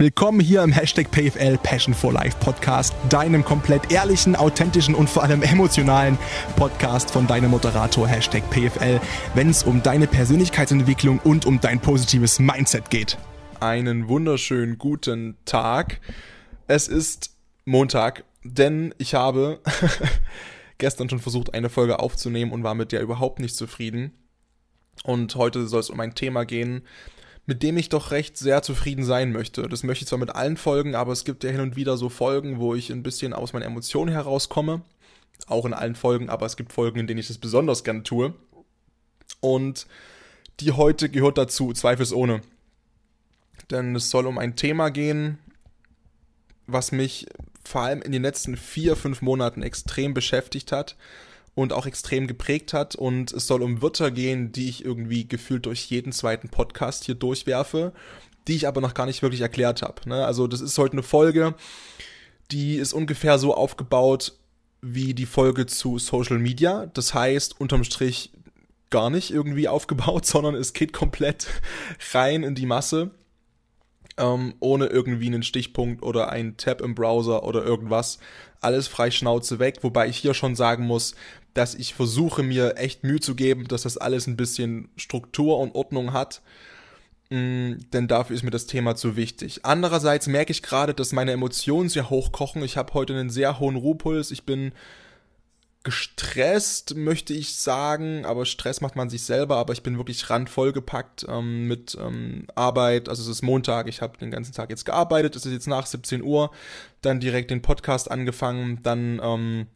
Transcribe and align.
Willkommen 0.00 0.40
hier 0.40 0.62
im 0.62 0.72
Hashtag 0.72 1.10
PFL 1.10 1.58
Passion 1.58 1.92
for 1.92 2.10
Life 2.10 2.38
Podcast, 2.40 2.94
deinem 3.10 3.44
komplett 3.44 3.92
ehrlichen, 3.92 4.34
authentischen 4.34 4.94
und 4.94 5.10
vor 5.10 5.22
allem 5.22 5.42
emotionalen 5.42 6.16
Podcast 6.56 7.10
von 7.10 7.26
deinem 7.26 7.50
Moderator 7.50 8.08
Hashtag 8.08 8.42
PFL, 8.48 8.98
wenn 9.34 9.50
es 9.50 9.62
um 9.62 9.82
deine 9.82 10.06
Persönlichkeitsentwicklung 10.06 11.18
und 11.18 11.44
um 11.44 11.60
dein 11.60 11.80
positives 11.80 12.38
Mindset 12.38 12.88
geht. 12.88 13.18
Einen 13.60 14.08
wunderschönen 14.08 14.78
guten 14.78 15.36
Tag. 15.44 16.00
Es 16.66 16.88
ist 16.88 17.36
Montag, 17.66 18.24
denn 18.42 18.94
ich 18.96 19.12
habe 19.12 19.60
gestern 20.78 21.10
schon 21.10 21.18
versucht, 21.18 21.52
eine 21.52 21.68
Folge 21.68 21.98
aufzunehmen 21.98 22.52
und 22.52 22.64
war 22.64 22.74
mit 22.74 22.92
der 22.92 23.02
überhaupt 23.02 23.38
nicht 23.38 23.54
zufrieden. 23.54 24.12
Und 25.04 25.34
heute 25.34 25.66
soll 25.66 25.80
es 25.80 25.90
um 25.90 26.00
ein 26.00 26.14
Thema 26.14 26.46
gehen, 26.46 26.86
mit 27.50 27.64
dem 27.64 27.76
ich 27.76 27.88
doch 27.88 28.12
recht 28.12 28.38
sehr 28.38 28.62
zufrieden 28.62 29.02
sein 29.02 29.32
möchte. 29.32 29.68
Das 29.68 29.82
möchte 29.82 30.04
ich 30.04 30.08
zwar 30.08 30.20
mit 30.20 30.36
allen 30.36 30.56
Folgen, 30.56 30.94
aber 30.94 31.10
es 31.10 31.24
gibt 31.24 31.42
ja 31.42 31.50
hin 31.50 31.58
und 31.58 31.74
wieder 31.74 31.96
so 31.96 32.08
Folgen, 32.08 32.60
wo 32.60 32.76
ich 32.76 32.90
ein 32.90 33.02
bisschen 33.02 33.32
aus 33.32 33.52
meinen 33.52 33.64
Emotionen 33.64 34.12
herauskomme. 34.12 34.82
Auch 35.48 35.64
in 35.64 35.74
allen 35.74 35.96
Folgen, 35.96 36.30
aber 36.30 36.46
es 36.46 36.56
gibt 36.56 36.72
Folgen, 36.72 37.00
in 37.00 37.08
denen 37.08 37.18
ich 37.18 37.26
das 37.26 37.38
besonders 37.38 37.82
gern 37.82 38.04
tue. 38.04 38.34
Und 39.40 39.88
die 40.60 40.70
heute 40.70 41.08
gehört 41.08 41.38
dazu, 41.38 41.72
zweifelsohne. 41.72 42.40
Denn 43.68 43.96
es 43.96 44.10
soll 44.10 44.28
um 44.28 44.38
ein 44.38 44.54
Thema 44.54 44.90
gehen, 44.90 45.40
was 46.68 46.92
mich 46.92 47.26
vor 47.64 47.80
allem 47.80 48.00
in 48.00 48.12
den 48.12 48.22
letzten 48.22 48.56
vier, 48.56 48.94
fünf 48.94 49.22
Monaten 49.22 49.64
extrem 49.64 50.14
beschäftigt 50.14 50.70
hat 50.70 50.94
und 51.54 51.72
auch 51.72 51.86
extrem 51.86 52.26
geprägt 52.26 52.72
hat. 52.72 52.94
Und 52.94 53.32
es 53.32 53.46
soll 53.46 53.62
um 53.62 53.82
Wörter 53.82 54.10
gehen, 54.10 54.52
die 54.52 54.68
ich 54.68 54.84
irgendwie 54.84 55.26
gefühlt 55.26 55.66
durch 55.66 55.84
jeden 55.86 56.12
zweiten 56.12 56.48
Podcast 56.48 57.04
hier 57.04 57.14
durchwerfe, 57.14 57.92
die 58.48 58.56
ich 58.56 58.66
aber 58.66 58.80
noch 58.80 58.94
gar 58.94 59.06
nicht 59.06 59.22
wirklich 59.22 59.40
erklärt 59.40 59.82
habe. 59.82 60.08
Ne? 60.08 60.24
Also 60.24 60.46
das 60.46 60.60
ist 60.60 60.78
heute 60.78 60.92
eine 60.92 61.02
Folge, 61.02 61.54
die 62.50 62.76
ist 62.76 62.92
ungefähr 62.92 63.38
so 63.38 63.54
aufgebaut 63.54 64.34
wie 64.82 65.12
die 65.12 65.26
Folge 65.26 65.66
zu 65.66 65.98
Social 65.98 66.38
Media. 66.38 66.86
Das 66.86 67.12
heißt, 67.12 67.60
unterm 67.60 67.84
Strich 67.84 68.32
gar 68.88 69.10
nicht 69.10 69.30
irgendwie 69.30 69.68
aufgebaut, 69.68 70.26
sondern 70.26 70.54
es 70.54 70.72
geht 70.72 70.92
komplett 70.92 71.46
rein 72.12 72.42
in 72.42 72.54
die 72.54 72.66
Masse 72.66 73.10
ähm, 74.20 74.54
ohne 74.60 74.86
irgendwie 74.86 75.26
einen 75.26 75.42
Stichpunkt 75.42 76.02
oder 76.02 76.30
einen 76.30 76.56
Tab 76.56 76.80
im 76.80 76.94
Browser 76.94 77.42
oder 77.42 77.64
irgendwas. 77.64 78.18
Alles 78.60 78.86
frei 78.86 79.10
Schnauze 79.10 79.58
weg, 79.58 79.78
wobei 79.82 80.08
ich 80.08 80.18
hier 80.18 80.34
schon 80.34 80.54
sagen 80.54 80.86
muss, 80.86 81.14
dass 81.54 81.74
ich 81.74 81.94
versuche 81.94 82.42
mir 82.42 82.76
echt 82.76 83.04
Mühe 83.04 83.20
zu 83.20 83.34
geben, 83.34 83.68
dass 83.68 83.82
das 83.82 83.96
alles 83.96 84.26
ein 84.26 84.36
bisschen 84.36 84.88
Struktur 84.96 85.58
und 85.58 85.74
Ordnung 85.74 86.12
hat. 86.12 86.42
Mm, 87.30 87.74
denn 87.92 88.08
dafür 88.08 88.34
ist 88.34 88.42
mir 88.42 88.50
das 88.50 88.66
Thema 88.66 88.96
zu 88.96 89.16
wichtig. 89.16 89.64
Andererseits 89.64 90.26
merke 90.26 90.52
ich 90.52 90.62
gerade, 90.62 90.94
dass 90.94 91.12
meine 91.12 91.32
Emotionen 91.32 91.88
sehr 91.88 92.10
hochkochen. 92.10 92.62
Ich 92.62 92.76
habe 92.76 92.94
heute 92.94 93.14
einen 93.14 93.30
sehr 93.30 93.60
hohen 93.60 93.76
Ruhepuls. 93.76 94.30
Ich 94.30 94.44
bin 94.44 94.72
gestresst, 95.82 96.94
möchte 96.94 97.32
ich 97.32 97.54
sagen, 97.54 98.26
aber 98.26 98.44
Stress 98.44 98.82
macht 98.82 98.96
man 98.96 99.08
sich 99.08 99.22
selber, 99.22 99.56
aber 99.56 99.72
ich 99.72 99.82
bin 99.82 99.96
wirklich 99.96 100.28
randvoll 100.28 100.72
gepackt 100.72 101.24
ähm, 101.26 101.68
mit 101.68 101.96
ähm, 101.98 102.46
Arbeit. 102.54 103.08
Also 103.08 103.22
es 103.22 103.28
ist 103.28 103.42
Montag, 103.42 103.88
ich 103.88 104.02
habe 104.02 104.18
den 104.18 104.30
ganzen 104.30 104.52
Tag 104.52 104.68
jetzt 104.68 104.84
gearbeitet, 104.84 105.36
es 105.36 105.46
ist 105.46 105.52
jetzt 105.52 105.68
nach 105.68 105.86
17 105.86 106.22
Uhr, 106.22 106.50
dann 107.00 107.18
direkt 107.18 107.50
den 107.50 107.62
Podcast 107.62 108.10
angefangen, 108.10 108.82
dann 108.82 109.20
ähm, 109.22 109.66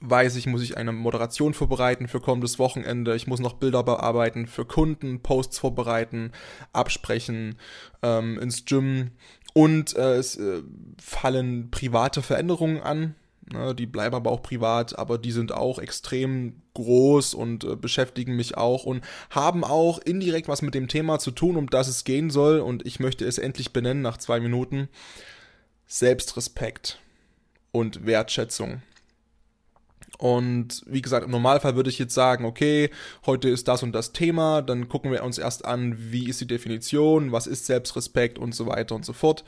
weiß 0.00 0.36
ich, 0.36 0.46
muss 0.46 0.62
ich 0.62 0.76
eine 0.76 0.92
Moderation 0.92 1.54
vorbereiten 1.54 2.08
für 2.08 2.20
kommendes 2.20 2.58
Wochenende, 2.58 3.14
ich 3.14 3.26
muss 3.26 3.40
noch 3.40 3.54
Bilder 3.54 3.82
bearbeiten 3.82 4.46
für 4.46 4.64
Kunden, 4.64 5.20
Posts 5.20 5.58
vorbereiten, 5.58 6.32
absprechen, 6.72 7.56
ähm, 8.02 8.38
ins 8.38 8.64
Gym 8.64 9.12
und 9.52 9.96
äh, 9.96 10.16
es 10.16 10.36
äh, 10.36 10.62
fallen 11.00 11.70
private 11.70 12.22
Veränderungen 12.22 12.80
an, 12.80 13.14
Ne, 13.52 13.74
die 13.74 13.86
bleiben 13.86 14.14
aber 14.14 14.30
auch 14.30 14.42
privat, 14.42 14.96
aber 14.96 15.18
die 15.18 15.32
sind 15.32 15.50
auch 15.50 15.80
extrem 15.80 16.62
groß 16.74 17.34
und 17.34 17.64
äh, 17.64 17.74
beschäftigen 17.74 18.36
mich 18.36 18.56
auch 18.56 18.84
und 18.84 19.02
haben 19.28 19.64
auch 19.64 19.98
indirekt 19.98 20.46
was 20.46 20.62
mit 20.62 20.74
dem 20.74 20.86
Thema 20.86 21.18
zu 21.18 21.32
tun, 21.32 21.56
um 21.56 21.68
das 21.68 21.88
es 21.88 22.04
gehen 22.04 22.30
soll. 22.30 22.60
Und 22.60 22.86
ich 22.86 23.00
möchte 23.00 23.24
es 23.24 23.38
endlich 23.38 23.72
benennen 23.72 24.02
nach 24.02 24.18
zwei 24.18 24.38
Minuten. 24.38 24.88
Selbstrespekt 25.86 27.00
und 27.72 28.06
Wertschätzung. 28.06 28.82
Und 30.20 30.82
wie 30.84 31.00
gesagt, 31.00 31.24
im 31.24 31.30
Normalfall 31.30 31.76
würde 31.76 31.88
ich 31.88 31.98
jetzt 31.98 32.12
sagen, 32.12 32.44
okay, 32.44 32.90
heute 33.24 33.48
ist 33.48 33.68
das 33.68 33.82
und 33.82 33.92
das 33.92 34.12
Thema, 34.12 34.60
dann 34.60 34.86
gucken 34.86 35.10
wir 35.10 35.24
uns 35.24 35.38
erst 35.38 35.64
an, 35.64 35.96
wie 35.96 36.28
ist 36.28 36.42
die 36.42 36.46
Definition, 36.46 37.32
was 37.32 37.46
ist 37.46 37.64
Selbstrespekt 37.64 38.38
und 38.38 38.54
so 38.54 38.66
weiter 38.66 38.94
und 38.94 39.06
so 39.06 39.14
fort. 39.14 39.44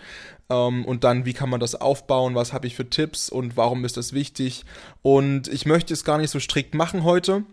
Ähm, 0.48 0.86
und 0.86 1.04
dann, 1.04 1.26
wie 1.26 1.34
kann 1.34 1.50
man 1.50 1.60
das 1.60 1.74
aufbauen, 1.74 2.34
was 2.34 2.54
habe 2.54 2.66
ich 2.66 2.74
für 2.74 2.88
Tipps 2.88 3.28
und 3.28 3.58
warum 3.58 3.84
ist 3.84 3.98
das 3.98 4.14
wichtig. 4.14 4.64
Und 5.02 5.46
ich 5.48 5.66
möchte 5.66 5.92
es 5.92 6.04
gar 6.04 6.16
nicht 6.16 6.30
so 6.30 6.40
strikt 6.40 6.74
machen 6.74 7.04
heute. 7.04 7.44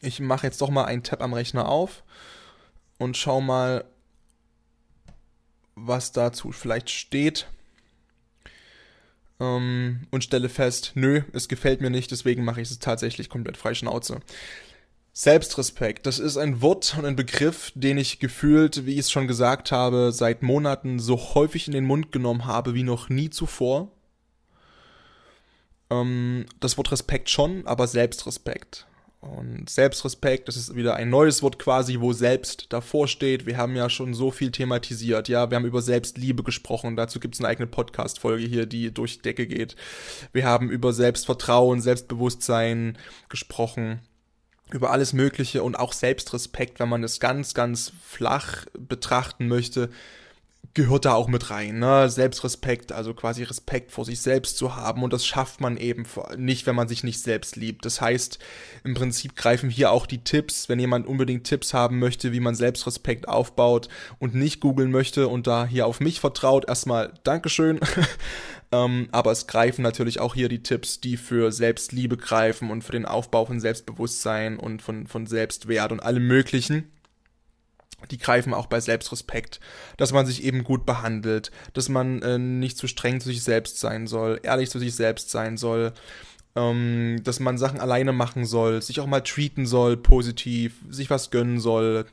Ich 0.00 0.18
mache 0.18 0.48
jetzt 0.48 0.60
doch 0.60 0.70
mal 0.70 0.86
einen 0.86 1.04
Tab 1.04 1.22
am 1.22 1.34
Rechner 1.34 1.68
auf 1.68 2.02
und 2.98 3.16
schau 3.16 3.40
mal, 3.40 3.84
was 5.76 6.10
dazu 6.10 6.50
vielleicht 6.50 6.90
steht 6.90 7.46
ähm, 9.42 10.06
und 10.12 10.22
stelle 10.22 10.48
fest, 10.48 10.92
nö, 10.94 11.22
es 11.32 11.48
gefällt 11.48 11.80
mir 11.80 11.90
nicht, 11.90 12.10
deswegen 12.12 12.44
mache 12.44 12.60
ich 12.60 12.70
es 12.70 12.78
tatsächlich 12.78 13.28
komplett 13.28 13.56
frei 13.56 13.74
Schnauze. 13.74 14.20
Selbstrespekt, 15.12 16.06
das 16.06 16.18
ist 16.18 16.38
ein 16.38 16.62
Wort 16.62 16.94
und 16.96 17.04
ein 17.04 17.16
Begriff, 17.16 17.72
den 17.74 17.98
ich 17.98 18.18
gefühlt, 18.18 18.86
wie 18.86 18.92
ich 18.92 19.00
es 19.00 19.10
schon 19.10 19.26
gesagt 19.26 19.70
habe, 19.70 20.10
seit 20.12 20.42
Monaten 20.42 21.00
so 21.00 21.18
häufig 21.34 21.66
in 21.66 21.74
den 21.74 21.84
Mund 21.84 22.12
genommen 22.12 22.46
habe 22.46 22.74
wie 22.74 22.84
noch 22.84 23.08
nie 23.08 23.28
zuvor. 23.28 23.90
Ähm, 25.90 26.46
das 26.60 26.78
Wort 26.78 26.92
Respekt 26.92 27.28
schon, 27.28 27.66
aber 27.66 27.88
Selbstrespekt. 27.88 28.86
Und 29.22 29.70
Selbstrespekt, 29.70 30.48
das 30.48 30.56
ist 30.56 30.74
wieder 30.74 30.96
ein 30.96 31.08
neues 31.08 31.44
Wort 31.44 31.60
quasi, 31.60 32.00
wo 32.00 32.12
selbst 32.12 32.66
davor 32.70 33.06
steht. 33.06 33.46
Wir 33.46 33.56
haben 33.56 33.76
ja 33.76 33.88
schon 33.88 34.14
so 34.14 34.32
viel 34.32 34.50
thematisiert, 34.50 35.28
ja. 35.28 35.48
Wir 35.48 35.54
haben 35.54 35.64
über 35.64 35.80
Selbstliebe 35.80 36.42
gesprochen. 36.42 36.96
Dazu 36.96 37.20
gibt 37.20 37.36
es 37.36 37.40
eine 37.40 37.48
eigene 37.48 37.68
Podcast-Folge 37.68 38.44
hier, 38.44 38.66
die 38.66 38.92
durch 38.92 39.18
die 39.18 39.22
Decke 39.22 39.46
geht. 39.46 39.76
Wir 40.32 40.44
haben 40.44 40.70
über 40.70 40.92
Selbstvertrauen, 40.92 41.80
Selbstbewusstsein 41.80 42.98
gesprochen. 43.28 44.00
Über 44.72 44.90
alles 44.90 45.12
Mögliche 45.12 45.62
und 45.62 45.78
auch 45.78 45.92
Selbstrespekt, 45.92 46.80
wenn 46.80 46.88
man 46.88 47.04
es 47.04 47.20
ganz, 47.20 47.54
ganz 47.54 47.92
flach 48.02 48.66
betrachten 48.76 49.46
möchte 49.46 49.88
gehört 50.74 51.04
da 51.04 51.14
auch 51.14 51.28
mit 51.28 51.50
rein. 51.50 51.78
Ne? 51.78 52.08
Selbstrespekt, 52.08 52.92
also 52.92 53.12
quasi 53.12 53.42
Respekt 53.42 53.92
vor 53.92 54.04
sich 54.04 54.20
selbst 54.20 54.56
zu 54.56 54.74
haben. 54.74 55.02
Und 55.02 55.12
das 55.12 55.26
schafft 55.26 55.60
man 55.60 55.76
eben 55.76 56.04
nicht, 56.36 56.66
wenn 56.66 56.74
man 56.74 56.88
sich 56.88 57.04
nicht 57.04 57.20
selbst 57.20 57.56
liebt. 57.56 57.84
Das 57.84 58.00
heißt, 58.00 58.38
im 58.84 58.94
Prinzip 58.94 59.36
greifen 59.36 59.68
hier 59.68 59.90
auch 59.90 60.06
die 60.06 60.24
Tipps, 60.24 60.68
wenn 60.68 60.78
jemand 60.78 61.06
unbedingt 61.06 61.44
Tipps 61.44 61.74
haben 61.74 61.98
möchte, 61.98 62.32
wie 62.32 62.40
man 62.40 62.54
Selbstrespekt 62.54 63.28
aufbaut 63.28 63.88
und 64.18 64.34
nicht 64.34 64.60
googeln 64.60 64.90
möchte 64.90 65.28
und 65.28 65.46
da 65.46 65.66
hier 65.66 65.86
auf 65.86 66.00
mich 66.00 66.20
vertraut. 66.20 66.66
Erstmal 66.66 67.12
Dankeschön. 67.22 67.78
ähm, 68.72 69.08
aber 69.12 69.32
es 69.32 69.46
greifen 69.46 69.82
natürlich 69.82 70.20
auch 70.20 70.34
hier 70.34 70.48
die 70.48 70.62
Tipps, 70.62 71.00
die 71.00 71.18
für 71.18 71.52
Selbstliebe 71.52 72.16
greifen 72.16 72.70
und 72.70 72.82
für 72.82 72.92
den 72.92 73.04
Aufbau 73.04 73.44
von 73.44 73.60
Selbstbewusstsein 73.60 74.58
und 74.58 74.80
von, 74.80 75.06
von 75.06 75.26
Selbstwert 75.26 75.92
und 75.92 76.00
allem 76.00 76.26
Möglichen 76.26 76.91
die 78.10 78.18
greifen 78.18 78.54
auch 78.54 78.66
bei 78.66 78.80
Selbstrespekt, 78.80 79.60
dass 79.96 80.12
man 80.12 80.26
sich 80.26 80.44
eben 80.44 80.64
gut 80.64 80.86
behandelt, 80.86 81.50
dass 81.72 81.88
man 81.88 82.22
äh, 82.22 82.38
nicht 82.38 82.76
zu 82.76 82.86
streng 82.86 83.20
zu 83.20 83.28
sich 83.28 83.42
selbst 83.42 83.78
sein 83.78 84.06
soll, 84.06 84.40
ehrlich 84.42 84.70
zu 84.70 84.78
sich 84.78 84.94
selbst 84.94 85.30
sein 85.30 85.56
soll, 85.56 85.92
ähm, 86.54 87.20
dass 87.24 87.40
man 87.40 87.58
Sachen 87.58 87.80
alleine 87.80 88.12
machen 88.12 88.44
soll, 88.44 88.82
sich 88.82 89.00
auch 89.00 89.06
mal 89.06 89.22
treaten 89.22 89.66
soll, 89.66 89.96
positiv, 89.96 90.74
sich 90.90 91.10
was 91.10 91.30
gönnen 91.30 91.60
soll, 91.60 92.06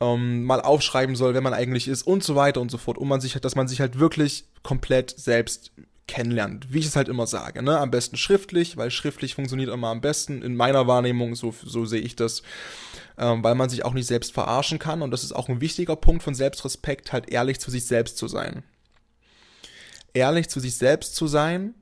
ähm, 0.00 0.44
mal 0.44 0.60
aufschreiben 0.60 1.16
soll, 1.16 1.34
wer 1.34 1.40
man 1.40 1.54
eigentlich 1.54 1.88
ist 1.88 2.06
und 2.06 2.22
so 2.24 2.34
weiter 2.34 2.60
und 2.60 2.70
so 2.70 2.78
fort, 2.78 2.98
um 2.98 3.08
man 3.08 3.20
sich, 3.20 3.34
dass 3.34 3.56
man 3.56 3.68
sich 3.68 3.80
halt 3.80 3.98
wirklich 3.98 4.44
komplett 4.62 5.14
selbst 5.16 5.70
kennenlernt, 6.06 6.72
wie 6.72 6.80
ich 6.80 6.86
es 6.86 6.96
halt 6.96 7.08
immer 7.08 7.26
sage, 7.26 7.62
ne? 7.62 7.78
Am 7.78 7.90
besten 7.90 8.16
schriftlich, 8.16 8.76
weil 8.76 8.90
schriftlich 8.90 9.34
funktioniert 9.34 9.70
immer 9.70 9.88
am 9.88 10.00
besten 10.00 10.42
in 10.42 10.54
meiner 10.54 10.86
Wahrnehmung, 10.86 11.34
so, 11.34 11.54
so 11.64 11.86
sehe 11.86 12.00
ich 12.00 12.14
das 12.16 12.42
ähm, 13.18 13.44
weil 13.44 13.54
man 13.54 13.68
sich 13.68 13.84
auch 13.84 13.94
nicht 13.94 14.06
selbst 14.06 14.32
verarschen 14.32 14.78
kann. 14.78 15.02
Und 15.02 15.10
das 15.10 15.24
ist 15.24 15.32
auch 15.32 15.48
ein 15.48 15.60
wichtiger 15.60 15.96
Punkt 15.96 16.22
von 16.22 16.34
Selbstrespekt, 16.34 17.12
halt 17.12 17.30
ehrlich 17.30 17.60
zu 17.60 17.70
sich 17.70 17.86
selbst 17.86 18.16
zu 18.16 18.28
sein. 18.28 18.62
Ehrlich 20.12 20.48
zu 20.48 20.60
sich 20.60 20.76
selbst 20.76 21.14
zu 21.16 21.26
sein 21.26 21.74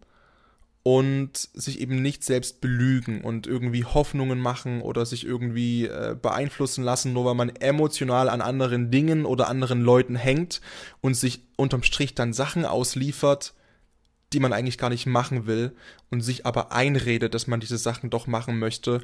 und 0.82 1.48
sich 1.54 1.80
eben 1.80 2.02
nicht 2.02 2.24
selbst 2.24 2.60
belügen 2.60 3.22
und 3.22 3.46
irgendwie 3.46 3.84
Hoffnungen 3.84 4.40
machen 4.40 4.82
oder 4.82 5.06
sich 5.06 5.24
irgendwie 5.24 5.86
äh, 5.86 6.16
beeinflussen 6.20 6.82
lassen, 6.82 7.12
nur 7.12 7.24
weil 7.24 7.34
man 7.34 7.50
emotional 7.50 8.28
an 8.28 8.40
anderen 8.40 8.90
Dingen 8.90 9.24
oder 9.24 9.48
anderen 9.48 9.80
Leuten 9.80 10.16
hängt 10.16 10.60
und 11.00 11.14
sich 11.14 11.42
unterm 11.56 11.82
Strich 11.82 12.14
dann 12.14 12.32
Sachen 12.32 12.64
ausliefert, 12.64 13.54
die 14.32 14.40
man 14.40 14.52
eigentlich 14.52 14.78
gar 14.78 14.90
nicht 14.90 15.06
machen 15.06 15.46
will 15.46 15.72
und 16.10 16.20
sich 16.20 16.46
aber 16.46 16.72
einredet, 16.72 17.34
dass 17.34 17.46
man 17.46 17.60
diese 17.60 17.78
Sachen 17.78 18.10
doch 18.10 18.26
machen 18.26 18.58
möchte 18.58 19.02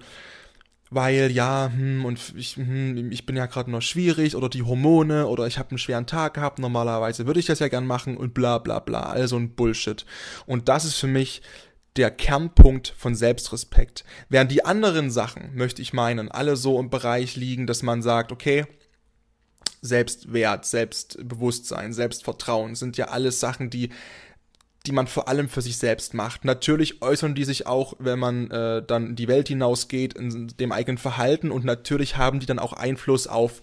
weil 0.90 1.30
ja, 1.30 1.70
hm, 1.72 2.04
und 2.04 2.34
ich, 2.36 2.56
hm, 2.56 3.12
ich 3.12 3.26
bin 3.26 3.36
ja 3.36 3.46
gerade 3.46 3.70
noch 3.70 3.82
schwierig 3.82 4.34
oder 4.36 4.48
die 4.48 4.62
Hormone 4.62 5.26
oder 5.26 5.46
ich 5.46 5.58
habe 5.58 5.70
einen 5.70 5.78
schweren 5.78 6.06
Tag 6.06 6.34
gehabt, 6.34 6.58
normalerweise 6.58 7.26
würde 7.26 7.40
ich 7.40 7.46
das 7.46 7.58
ja 7.58 7.68
gern 7.68 7.86
machen 7.86 8.16
und 8.16 8.34
bla 8.34 8.58
bla 8.58 8.78
bla, 8.78 9.02
also 9.02 9.36
ein 9.36 9.54
Bullshit. 9.54 10.06
Und 10.46 10.68
das 10.68 10.84
ist 10.84 10.94
für 10.94 11.06
mich 11.06 11.42
der 11.96 12.10
Kernpunkt 12.10 12.94
von 12.96 13.14
Selbstrespekt. 13.14 14.04
Während 14.28 14.50
die 14.50 14.64
anderen 14.64 15.10
Sachen, 15.10 15.54
möchte 15.54 15.82
ich 15.82 15.92
meinen, 15.92 16.30
alle 16.30 16.56
so 16.56 16.78
im 16.78 16.90
Bereich 16.90 17.36
liegen, 17.36 17.66
dass 17.66 17.82
man 17.82 18.02
sagt, 18.02 18.32
okay, 18.32 18.64
Selbstwert, 19.80 20.64
Selbstbewusstsein, 20.64 21.92
Selbstvertrauen 21.92 22.74
sind 22.74 22.96
ja 22.96 23.08
alles 23.08 23.40
Sachen, 23.40 23.70
die 23.70 23.90
die 24.88 24.94
man 24.94 25.06
vor 25.06 25.28
allem 25.28 25.50
für 25.50 25.60
sich 25.60 25.76
selbst 25.76 26.14
macht. 26.14 26.46
Natürlich 26.46 27.02
äußern 27.02 27.34
die 27.34 27.44
sich 27.44 27.66
auch, 27.66 27.92
wenn 27.98 28.18
man 28.18 28.50
äh, 28.50 28.82
dann 28.82 29.08
in 29.08 29.16
die 29.16 29.28
Welt 29.28 29.48
hinausgeht, 29.48 30.14
in 30.14 30.48
dem 30.58 30.72
eigenen 30.72 30.96
Verhalten 30.96 31.50
und 31.50 31.66
natürlich 31.66 32.16
haben 32.16 32.40
die 32.40 32.46
dann 32.46 32.58
auch 32.58 32.72
Einfluss 32.72 33.26
auf 33.26 33.60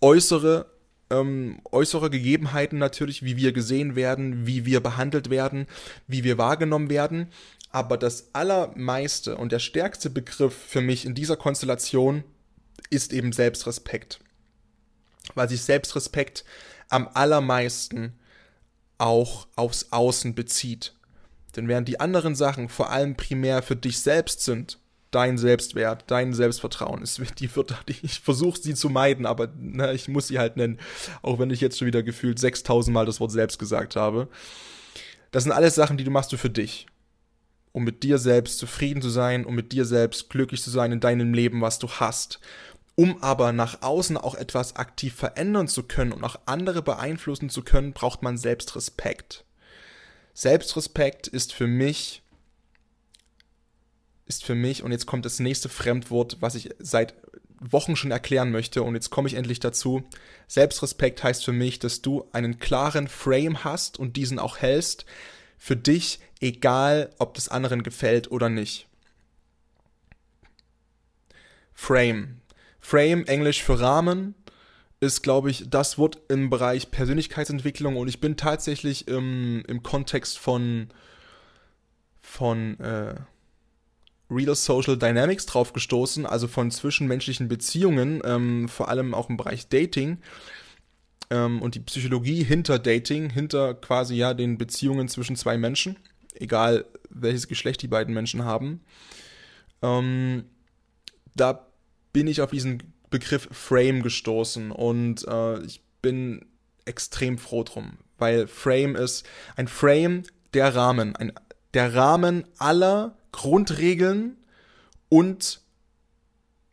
äußere 0.00 0.66
ähm, 1.10 1.60
äußere 1.70 2.08
Gegebenheiten 2.08 2.78
natürlich, 2.78 3.22
wie 3.22 3.36
wir 3.36 3.52
gesehen 3.52 3.96
werden, 3.96 4.46
wie 4.46 4.64
wir 4.64 4.80
behandelt 4.80 5.28
werden, 5.28 5.66
wie 6.06 6.24
wir 6.24 6.38
wahrgenommen 6.38 6.88
werden. 6.88 7.28
Aber 7.70 7.98
das 7.98 8.30
allermeiste 8.32 9.36
und 9.36 9.52
der 9.52 9.58
stärkste 9.58 10.08
Begriff 10.08 10.54
für 10.54 10.80
mich 10.80 11.04
in 11.04 11.14
dieser 11.14 11.36
Konstellation 11.36 12.24
ist 12.88 13.12
eben 13.12 13.32
Selbstrespekt. 13.32 14.20
Weil 15.34 15.50
sich 15.50 15.60
Selbstrespekt 15.60 16.46
am 16.88 17.08
allermeisten 17.12 18.14
auch 18.98 19.46
aufs 19.56 19.88
Außen 19.90 20.34
bezieht. 20.34 20.94
Denn 21.56 21.68
während 21.68 21.88
die 21.88 22.00
anderen 22.00 22.34
Sachen 22.34 22.68
vor 22.68 22.90
allem 22.90 23.16
primär 23.16 23.62
für 23.62 23.76
dich 23.76 24.00
selbst 24.00 24.40
sind, 24.42 24.78
dein 25.12 25.38
Selbstwert, 25.38 26.04
dein 26.08 26.32
Selbstvertrauen, 26.32 27.02
ist 27.02 27.20
die 27.38 27.54
wird, 27.54 27.76
ich 28.02 28.20
versuche 28.20 28.60
sie 28.60 28.74
zu 28.74 28.88
meiden, 28.88 29.26
aber 29.26 29.52
na, 29.56 29.92
ich 29.92 30.08
muss 30.08 30.28
sie 30.28 30.38
halt 30.38 30.56
nennen, 30.56 30.80
auch 31.20 31.38
wenn 31.38 31.50
ich 31.50 31.60
jetzt 31.60 31.78
schon 31.78 31.86
wieder 31.86 32.02
gefühlt 32.02 32.38
6000 32.38 32.92
Mal 32.92 33.06
das 33.06 33.20
Wort 33.20 33.30
selbst 33.30 33.58
gesagt 33.58 33.94
habe. 33.94 34.28
Das 35.30 35.44
sind 35.44 35.52
alles 35.52 35.74
Sachen, 35.74 35.96
die 35.96 36.04
du 36.04 36.10
machst 36.10 36.32
du 36.32 36.36
für 36.36 36.50
dich. 36.50 36.86
Um 37.72 37.84
mit 37.84 38.02
dir 38.02 38.18
selbst 38.18 38.58
zufrieden 38.58 39.00
zu 39.00 39.08
sein, 39.08 39.46
um 39.46 39.54
mit 39.54 39.72
dir 39.72 39.86
selbst 39.86 40.28
glücklich 40.28 40.62
zu 40.62 40.70
sein 40.70 40.92
in 40.92 41.00
deinem 41.00 41.32
Leben, 41.32 41.62
was 41.62 41.78
du 41.78 41.88
hast. 41.88 42.38
Um 42.94 43.22
aber 43.22 43.52
nach 43.52 43.82
außen 43.82 44.16
auch 44.16 44.34
etwas 44.34 44.76
aktiv 44.76 45.14
verändern 45.14 45.66
zu 45.66 45.84
können 45.84 46.12
und 46.12 46.24
auch 46.24 46.40
andere 46.44 46.82
beeinflussen 46.82 47.48
zu 47.48 47.62
können, 47.62 47.92
braucht 47.92 48.22
man 48.22 48.36
Selbstrespekt. 48.36 49.44
Selbstrespekt 50.34 51.26
ist 51.26 51.52
für 51.52 51.66
mich, 51.66 52.22
ist 54.26 54.44
für 54.44 54.54
mich, 54.54 54.82
und 54.82 54.92
jetzt 54.92 55.06
kommt 55.06 55.24
das 55.24 55.40
nächste 55.40 55.68
Fremdwort, 55.68 56.36
was 56.40 56.54
ich 56.54 56.70
seit 56.78 57.14
Wochen 57.60 57.96
schon 57.96 58.10
erklären 58.10 58.50
möchte, 58.50 58.82
und 58.82 58.94
jetzt 58.94 59.10
komme 59.10 59.28
ich 59.28 59.34
endlich 59.34 59.60
dazu. 59.60 60.02
Selbstrespekt 60.48 61.22
heißt 61.22 61.44
für 61.44 61.52
mich, 61.52 61.78
dass 61.78 62.02
du 62.02 62.28
einen 62.32 62.58
klaren 62.58 63.08
Frame 63.08 63.64
hast 63.64 63.98
und 63.98 64.16
diesen 64.16 64.38
auch 64.38 64.58
hältst, 64.58 65.06
für 65.56 65.76
dich, 65.76 66.18
egal 66.40 67.10
ob 67.18 67.34
das 67.34 67.48
anderen 67.48 67.84
gefällt 67.84 68.30
oder 68.30 68.48
nicht. 68.48 68.88
Frame. 71.72 72.41
Frame, 72.82 73.24
Englisch 73.26 73.62
für 73.62 73.80
Rahmen, 73.80 74.34
ist, 75.00 75.22
glaube 75.22 75.50
ich, 75.50 75.70
das 75.70 75.98
Wort 75.98 76.18
im 76.28 76.50
Bereich 76.50 76.90
Persönlichkeitsentwicklung 76.90 77.96
und 77.96 78.08
ich 78.08 78.20
bin 78.20 78.36
tatsächlich 78.36 79.08
im, 79.08 79.64
im 79.66 79.82
Kontext 79.82 80.38
von, 80.38 80.88
von 82.20 82.78
äh, 82.78 83.14
Real 84.30 84.54
Social 84.54 84.98
Dynamics 84.98 85.46
drauf 85.46 85.72
gestoßen, 85.72 86.26
also 86.26 86.48
von 86.48 86.70
zwischenmenschlichen 86.70 87.48
Beziehungen, 87.48 88.20
ähm, 88.24 88.68
vor 88.68 88.88
allem 88.88 89.14
auch 89.14 89.28
im 89.28 89.36
Bereich 89.36 89.68
Dating 89.68 90.18
ähm, 91.30 91.62
und 91.62 91.74
die 91.74 91.80
Psychologie 91.80 92.42
hinter 92.44 92.78
Dating, 92.78 93.30
hinter 93.30 93.74
quasi 93.74 94.16
ja 94.16 94.34
den 94.34 94.58
Beziehungen 94.58 95.08
zwischen 95.08 95.36
zwei 95.36 95.56
Menschen, 95.56 95.96
egal 96.34 96.84
welches 97.10 97.48
Geschlecht 97.48 97.82
die 97.82 97.88
beiden 97.88 98.14
Menschen 98.14 98.44
haben. 98.44 98.80
Ähm, 99.82 100.44
da 101.34 101.66
bin 102.12 102.26
ich 102.26 102.40
auf 102.40 102.50
diesen 102.50 102.82
Begriff 103.10 103.48
Frame 103.50 104.02
gestoßen 104.02 104.70
und 104.70 105.26
äh, 105.28 105.60
ich 105.62 105.82
bin 106.00 106.44
extrem 106.84 107.38
froh 107.38 107.62
drum, 107.62 107.98
weil 108.18 108.46
Frame 108.46 108.96
ist 108.96 109.26
ein 109.56 109.68
Frame 109.68 110.22
der 110.54 110.74
Rahmen, 110.74 111.14
ein, 111.16 111.32
der 111.74 111.94
Rahmen 111.94 112.44
aller 112.58 113.16
Grundregeln 113.30 114.36
und 115.08 115.60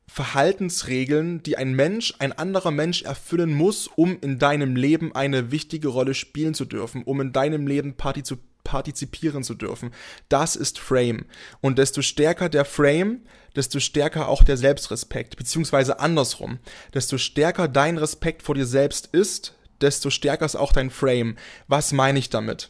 Verhaltensregeln, 0.07 1.44
die 1.44 1.56
ein 1.57 1.74
Mensch, 1.74 2.15
ein 2.18 2.31
anderer 2.31 2.71
Mensch 2.71 3.03
erfüllen 3.03 3.53
muss, 3.53 3.88
um 3.88 4.18
in 4.21 4.39
deinem 4.39 4.75
Leben 4.75 5.13
eine 5.13 5.51
wichtige 5.51 5.89
Rolle 5.89 6.15
spielen 6.15 6.56
zu 6.56 6.65
dürfen, 6.65 7.03
um 7.03 7.21
in 7.21 7.31
deinem 7.31 7.68
Leben 7.68 7.94
partizipieren 7.94 8.49
partizipieren 8.63 9.44
zu 9.44 9.56
dürfen. 9.56 9.91
Das 10.27 10.56
ist 10.56 10.79
Frame. 10.79 11.25
Und 11.61 11.77
desto 11.77 12.01
stärker 12.01 12.50
der 12.50 12.65
Frame, 12.65 13.21
desto 13.56 13.79
stärker 13.79 14.27
auch 14.27 14.44
der 14.44 14.57
Selbstrespekt, 14.57 15.38
beziehungsweise 15.38 16.00
andersrum. 16.00 16.59
Desto 16.94 17.17
stärker 17.17 17.67
dein 17.67 17.97
Respekt 17.97 18.44
vor 18.44 18.56
dir 18.56 18.65
selbst 18.65 19.07
ist, 19.07 19.56
desto 19.81 20.09
stärker 20.09 20.45
ist 20.45 20.56
auch 20.56 20.73
dein 20.73 20.89
Frame. 20.89 21.38
Was 21.67 21.91
meine 21.91 22.19
ich 22.19 22.29
damit? 22.29 22.69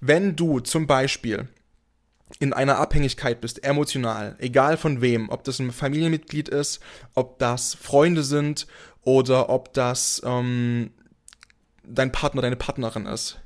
Wenn 0.00 0.36
du 0.36 0.60
zum 0.60 0.86
Beispiel 0.86 1.48
in 2.38 2.52
einer 2.52 2.78
Abhängigkeit 2.78 3.40
bist, 3.40 3.64
emotional, 3.64 4.36
egal 4.38 4.76
von 4.76 5.00
wem, 5.00 5.28
ob 5.28 5.44
das 5.44 5.58
ein 5.58 5.72
Familienmitglied 5.72 6.48
ist, 6.48 6.80
ob 7.14 7.38
das 7.38 7.74
Freunde 7.74 8.22
sind 8.22 8.66
oder 9.02 9.50
ob 9.50 9.72
das 9.74 10.22
ähm, 10.24 10.90
dein 11.86 12.12
Partner, 12.12 12.42
deine 12.42 12.56
Partnerin 12.56 13.06
ist, 13.06 13.38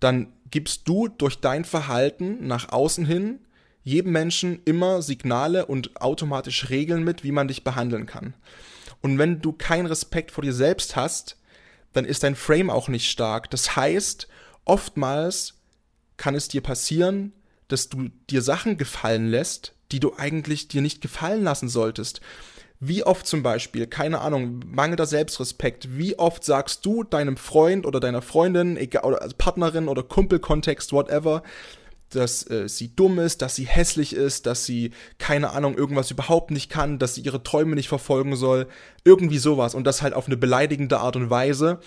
dann 0.00 0.32
gibst 0.50 0.88
du 0.88 1.08
durch 1.08 1.40
dein 1.40 1.64
Verhalten 1.64 2.46
nach 2.46 2.70
außen 2.70 3.04
hin 3.04 3.40
jedem 3.88 4.12
Menschen 4.12 4.60
immer 4.64 5.00
Signale 5.00 5.66
und 5.66 6.00
automatisch 6.00 6.68
Regeln 6.68 7.04
mit, 7.04 7.24
wie 7.24 7.32
man 7.32 7.48
dich 7.48 7.64
behandeln 7.64 8.04
kann. 8.04 8.34
Und 9.00 9.18
wenn 9.18 9.40
du 9.40 9.52
keinen 9.52 9.86
Respekt 9.86 10.30
vor 10.30 10.42
dir 10.42 10.52
selbst 10.52 10.94
hast, 10.94 11.38
dann 11.92 12.04
ist 12.04 12.22
dein 12.22 12.34
Frame 12.34 12.70
auch 12.70 12.88
nicht 12.88 13.10
stark. 13.10 13.50
Das 13.50 13.76
heißt, 13.76 14.28
oftmals 14.64 15.54
kann 16.18 16.34
es 16.34 16.48
dir 16.48 16.60
passieren, 16.60 17.32
dass 17.68 17.88
du 17.88 18.10
dir 18.28 18.42
Sachen 18.42 18.76
gefallen 18.76 19.28
lässt, 19.28 19.74
die 19.90 20.00
du 20.00 20.14
eigentlich 20.16 20.68
dir 20.68 20.82
nicht 20.82 21.00
gefallen 21.00 21.42
lassen 21.42 21.68
solltest. 21.68 22.20
Wie 22.80 23.02
oft 23.02 23.26
zum 23.26 23.42
Beispiel, 23.42 23.88
keine 23.88 24.20
Ahnung, 24.20 24.60
mangelnder 24.66 25.06
Selbstrespekt, 25.06 25.98
wie 25.98 26.16
oft 26.18 26.44
sagst 26.44 26.86
du 26.86 27.02
deinem 27.02 27.36
Freund 27.36 27.86
oder 27.86 27.98
deiner 27.98 28.22
Freundin, 28.22 28.76
egal, 28.76 29.04
oder 29.04 29.20
also 29.20 29.34
Partnerin 29.36 29.88
oder 29.88 30.04
Kumpelkontext, 30.04 30.92
whatever, 30.92 31.42
dass 32.10 32.48
äh, 32.48 32.68
sie 32.68 32.94
dumm 32.94 33.18
ist, 33.18 33.42
dass 33.42 33.56
sie 33.56 33.66
hässlich 33.66 34.14
ist, 34.14 34.46
dass 34.46 34.64
sie, 34.64 34.92
keine 35.18 35.50
Ahnung, 35.50 35.76
irgendwas 35.76 36.10
überhaupt 36.12 36.52
nicht 36.52 36.70
kann, 36.70 37.00
dass 37.00 37.16
sie 37.16 37.22
ihre 37.22 37.42
Träume 37.42 37.74
nicht 37.74 37.88
verfolgen 37.88 38.36
soll, 38.36 38.68
irgendwie 39.04 39.38
sowas 39.38 39.74
und 39.74 39.84
das 39.84 40.00
halt 40.00 40.14
auf 40.14 40.26
eine 40.26 40.36
beleidigende 40.36 41.00
Art 41.00 41.16
und 41.16 41.30
Weise, 41.30 41.80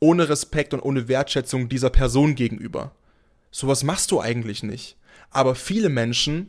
ohne 0.00 0.28
Respekt 0.30 0.72
und 0.72 0.80
ohne 0.80 1.08
Wertschätzung 1.08 1.68
dieser 1.68 1.90
Person 1.90 2.34
gegenüber. 2.34 2.92
Sowas 3.50 3.84
machst 3.84 4.10
du 4.10 4.20
eigentlich 4.20 4.62
nicht. 4.62 4.96
Aber 5.30 5.54
viele 5.54 5.90
Menschen 5.90 6.48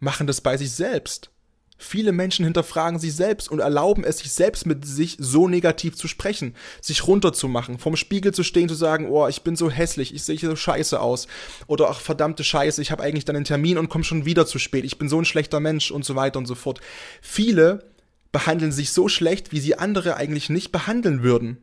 machen 0.00 0.26
das 0.26 0.40
bei 0.40 0.56
sich 0.56 0.72
selbst. 0.72 1.30
Viele 1.78 2.12
Menschen 2.12 2.44
hinterfragen 2.44 2.98
sich 2.98 3.14
selbst 3.14 3.50
und 3.50 3.58
erlauben 3.58 4.02
es 4.04 4.18
sich 4.18 4.32
selbst 4.32 4.66
mit 4.66 4.86
sich 4.86 5.16
so 5.20 5.46
negativ 5.46 5.94
zu 5.94 6.08
sprechen, 6.08 6.54
sich 6.80 7.06
runterzumachen, 7.06 7.78
vom 7.78 7.96
Spiegel 7.96 8.32
zu 8.32 8.42
stehen, 8.42 8.68
zu 8.68 8.74
sagen, 8.74 9.08
oh, 9.10 9.28
ich 9.28 9.42
bin 9.42 9.56
so 9.56 9.70
hässlich, 9.70 10.14
ich 10.14 10.24
sehe 10.24 10.38
so 10.38 10.56
scheiße 10.56 10.98
aus 10.98 11.26
oder 11.66 11.90
ach 11.90 12.00
verdammte 12.00 12.44
Scheiße, 12.44 12.80
ich 12.80 12.90
habe 12.90 13.02
eigentlich 13.02 13.26
dann 13.26 13.36
einen 13.36 13.44
Termin 13.44 13.76
und 13.76 13.90
komme 13.90 14.04
schon 14.04 14.24
wieder 14.24 14.46
zu 14.46 14.58
spät, 14.58 14.84
ich 14.84 14.98
bin 14.98 15.08
so 15.08 15.18
ein 15.18 15.26
schlechter 15.26 15.60
Mensch 15.60 15.90
und 15.90 16.04
so 16.04 16.16
weiter 16.16 16.38
und 16.38 16.46
so 16.46 16.54
fort. 16.54 16.80
Viele 17.20 17.84
behandeln 18.32 18.72
sich 18.72 18.90
so 18.92 19.08
schlecht, 19.08 19.52
wie 19.52 19.60
sie 19.60 19.78
andere 19.78 20.16
eigentlich 20.16 20.50
nicht 20.50 20.72
behandeln 20.72 21.22
würden. 21.22 21.58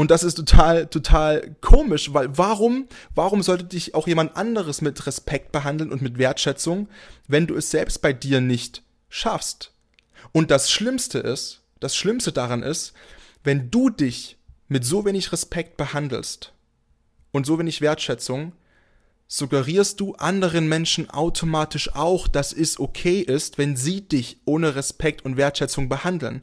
Und 0.00 0.10
das 0.10 0.22
ist 0.22 0.36
total, 0.36 0.86
total 0.86 1.56
komisch, 1.60 2.14
weil 2.14 2.38
warum, 2.38 2.88
warum 3.14 3.42
sollte 3.42 3.64
dich 3.64 3.94
auch 3.94 4.08
jemand 4.08 4.34
anderes 4.34 4.80
mit 4.80 5.06
Respekt 5.06 5.52
behandeln 5.52 5.92
und 5.92 6.00
mit 6.00 6.16
Wertschätzung, 6.16 6.88
wenn 7.28 7.46
du 7.46 7.54
es 7.54 7.70
selbst 7.70 8.00
bei 8.00 8.14
dir 8.14 8.40
nicht 8.40 8.82
schaffst? 9.10 9.74
Und 10.32 10.50
das 10.50 10.70
Schlimmste 10.70 11.18
ist, 11.18 11.60
das 11.80 11.94
Schlimmste 11.94 12.32
daran 12.32 12.62
ist, 12.62 12.94
wenn 13.44 13.70
du 13.70 13.90
dich 13.90 14.38
mit 14.68 14.86
so 14.86 15.04
wenig 15.04 15.32
Respekt 15.32 15.76
behandelst 15.76 16.54
und 17.30 17.44
so 17.44 17.58
wenig 17.58 17.82
Wertschätzung, 17.82 18.52
suggerierst 19.28 20.00
du 20.00 20.14
anderen 20.14 20.66
Menschen 20.66 21.10
automatisch 21.10 21.94
auch, 21.94 22.26
dass 22.26 22.54
es 22.54 22.80
okay 22.80 23.20
ist, 23.20 23.58
wenn 23.58 23.76
sie 23.76 24.00
dich 24.00 24.38
ohne 24.46 24.76
Respekt 24.76 25.26
und 25.26 25.36
Wertschätzung 25.36 25.90
behandeln. 25.90 26.42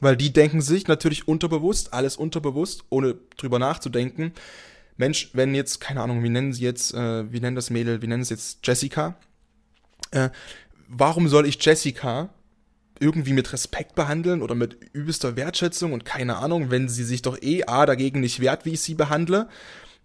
Weil 0.00 0.16
die 0.16 0.32
denken 0.32 0.60
sich 0.60 0.88
natürlich 0.88 1.26
unterbewusst, 1.26 1.94
alles 1.94 2.16
unterbewusst, 2.16 2.84
ohne 2.90 3.16
drüber 3.36 3.58
nachzudenken. 3.58 4.32
Mensch, 4.96 5.30
wenn 5.32 5.54
jetzt, 5.54 5.80
keine 5.80 6.02
Ahnung, 6.02 6.22
wie 6.22 6.28
nennen 6.28 6.52
sie 6.52 6.64
jetzt, 6.64 6.94
äh, 6.94 7.32
wie 7.32 7.40
nennen 7.40 7.56
das 7.56 7.70
Mädel, 7.70 8.02
wie 8.02 8.06
nennen 8.06 8.24
sie 8.24 8.34
jetzt 8.34 8.66
Jessica? 8.66 9.16
Äh, 10.10 10.30
warum 10.88 11.28
soll 11.28 11.46
ich 11.46 11.62
Jessica 11.64 12.30
irgendwie 13.00 13.32
mit 13.32 13.52
Respekt 13.52 13.94
behandeln 13.94 14.42
oder 14.42 14.54
mit 14.54 14.78
übelster 14.92 15.36
Wertschätzung 15.36 15.92
und 15.92 16.04
keine 16.04 16.36
Ahnung, 16.36 16.70
wenn 16.70 16.88
sie 16.88 17.04
sich 17.04 17.22
doch 17.22 17.40
eh 17.42 17.64
A 17.64 17.86
dagegen 17.86 18.20
nicht 18.20 18.40
wehrt, 18.40 18.64
wie 18.64 18.72
ich 18.72 18.80
sie 18.80 18.94
behandle. 18.94 19.48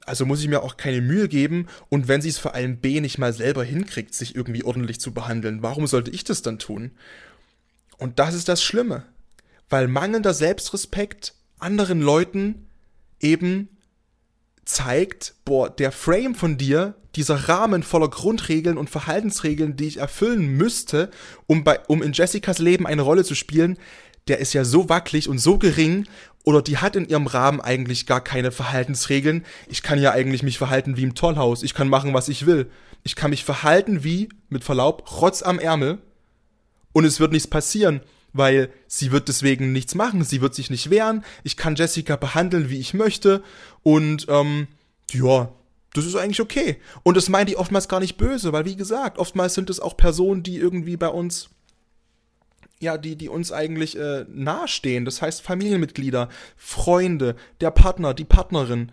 Also 0.06 0.26
muss 0.26 0.42
ich 0.42 0.48
mir 0.48 0.64
auch 0.64 0.78
keine 0.78 1.00
Mühe 1.00 1.28
geben 1.28 1.68
und 1.90 2.08
wenn 2.08 2.22
sie 2.22 2.30
es 2.30 2.40
vor 2.40 2.56
allem 2.56 2.78
B 2.78 3.00
nicht 3.02 3.18
mal 3.18 3.34
selber 3.34 3.64
hinkriegt, 3.64 4.14
sich 4.14 4.36
irgendwie 4.36 4.64
ordentlich 4.64 5.00
zu 5.00 5.14
behandeln, 5.14 5.62
warum 5.62 5.88
sollte 5.88 6.12
ich 6.12 6.24
das 6.24 6.42
dann 6.42 6.60
tun? 6.60 6.92
Und 7.98 8.18
das 8.18 8.34
ist 8.34 8.50
das 8.50 8.64
Schlimme, 8.64 9.06
weil 9.72 9.88
mangelnder 9.88 10.34
Selbstrespekt 10.34 11.34
anderen 11.60 12.02
Leuten 12.02 12.68
eben 13.20 13.70
zeigt, 14.66 15.36
boah, 15.46 15.70
der 15.70 15.92
Frame 15.92 16.36
von 16.36 16.58
dir, 16.58 16.96
dieser 17.16 17.50
Rahmen 17.50 17.84
voller 17.84 18.10
Grundregeln 18.10 18.78
und 18.78 18.90
Verhaltensregeln, 18.90 19.76
die 19.76 19.88
ich 19.88 19.98
erfüllen 19.98 20.56
müsste, 20.58 21.10
um, 21.48 21.64
bei, 21.64 21.80
um 21.88 22.04
in 22.04 22.14
Jessicas 22.14 22.60
Leben 22.60 22.86
eine 22.86 23.02
Rolle 23.02 23.24
zu 23.24 23.36
spielen, 23.36 23.78
der 24.28 24.40
ist 24.40 24.54
ja 24.54 24.64
so 24.64 24.88
wackelig 24.88 25.28
und 25.28 25.40
so 25.40 25.58
gering 25.58 26.08
oder 26.44 26.62
die 26.62 26.78
hat 26.78 26.96
in 26.96 27.08
ihrem 27.08 27.28
Rahmen 27.28 27.60
eigentlich 27.60 28.06
gar 28.06 28.24
keine 28.24 28.52
Verhaltensregeln. 28.52 29.46
Ich 29.68 29.84
kann 29.84 30.00
ja 30.00 30.12
eigentlich 30.12 30.44
mich 30.44 30.58
verhalten 30.58 30.96
wie 30.96 31.04
im 31.04 31.16
Tollhaus. 31.16 31.64
Ich 31.64 31.74
kann 31.74 31.90
machen, 31.90 32.14
was 32.14 32.30
ich 32.30 32.46
will. 32.46 32.70
Ich 33.04 33.16
kann 33.16 33.32
mich 33.32 33.44
verhalten 33.44 34.04
wie, 34.04 34.30
mit 34.50 34.64
Verlaub, 34.64 35.22
Rotz 35.22 35.42
am 35.42 35.60
Ärmel 35.60 36.00
und 36.94 37.06
es 37.06 37.20
wird 37.20 37.32
nichts 37.32 37.48
passieren 37.48 38.02
weil 38.34 38.72
sie 38.88 39.12
wird 39.12 39.28
deswegen 39.28 39.72
nichts 39.72 39.96
machen, 39.96 40.24
sie 40.24 40.42
wird 40.42 40.56
sich 40.56 40.70
nicht 40.70 40.90
wehren, 40.90 41.24
ich 41.44 41.58
kann 41.58 41.76
Jessica 41.76 42.16
behandeln, 42.16 42.70
wie 42.70 42.80
ich 42.80 42.94
möchte 42.94 43.44
und 43.84 44.28
ähm, 44.30 44.68
ja, 45.12 45.52
das 45.94 46.06
ist 46.06 46.16
eigentlich 46.16 46.42
okay. 46.42 46.78
Und 47.04 47.18
das 47.18 47.28
meinen 47.28 47.48
die 47.48 47.58
oftmals 47.58 47.90
gar 47.90 48.00
nicht 48.00 48.18
böse, 48.18 48.54
weil 48.54 48.66
wie 48.66 48.78
gesagt, 48.78 49.18
oftmals 49.18 49.54
sind 49.54 49.70
es 49.70 49.80
auch 49.80 49.98
Personen, 49.98 50.44
die 50.44 50.56
irgendwie 50.56 50.98
bei 50.98 51.10
uns 51.10 51.50
ja, 52.82 52.98
die, 52.98 53.16
die 53.16 53.30
uns 53.30 53.52
eigentlich 53.52 53.96
äh, 53.96 54.26
nahestehen. 54.28 55.06
Das 55.06 55.22
heißt 55.22 55.44
Familienmitglieder, 55.44 56.30
Freunde, 56.58 57.36
der 57.62 57.70
Partner, 57.70 58.16
die 58.16 58.26
Partnerin. 58.26 58.92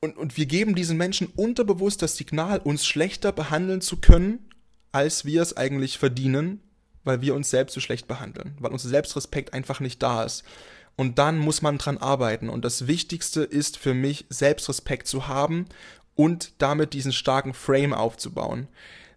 Und, 0.00 0.16
und 0.18 0.36
wir 0.36 0.46
geben 0.46 0.74
diesen 0.74 0.98
Menschen 0.98 1.28
unterbewusst 1.34 2.02
das 2.02 2.16
Signal, 2.16 2.58
uns 2.58 2.86
schlechter 2.86 3.32
behandeln 3.32 3.80
zu 3.80 3.96
können, 3.96 4.50
als 4.92 5.24
wir 5.24 5.40
es 5.40 5.56
eigentlich 5.56 5.98
verdienen, 5.98 6.60
weil 7.04 7.20
wir 7.20 7.34
uns 7.34 7.50
selbst 7.50 7.74
so 7.74 7.80
schlecht 7.80 8.08
behandeln, 8.08 8.56
weil 8.60 8.72
unser 8.72 8.88
Selbstrespekt 8.88 9.54
einfach 9.54 9.80
nicht 9.80 10.02
da 10.02 10.24
ist. 10.24 10.44
Und 10.96 11.18
dann 11.18 11.38
muss 11.38 11.62
man 11.62 11.78
dran 11.78 11.98
arbeiten. 11.98 12.48
Und 12.50 12.64
das 12.64 12.86
Wichtigste 12.86 13.42
ist 13.42 13.78
für 13.78 13.94
mich, 13.94 14.26
Selbstrespekt 14.28 15.06
zu 15.06 15.28
haben 15.28 15.66
und 16.14 16.52
damit 16.58 16.92
diesen 16.92 17.12
starken 17.12 17.54
Frame 17.54 17.94
aufzubauen. 17.94 18.68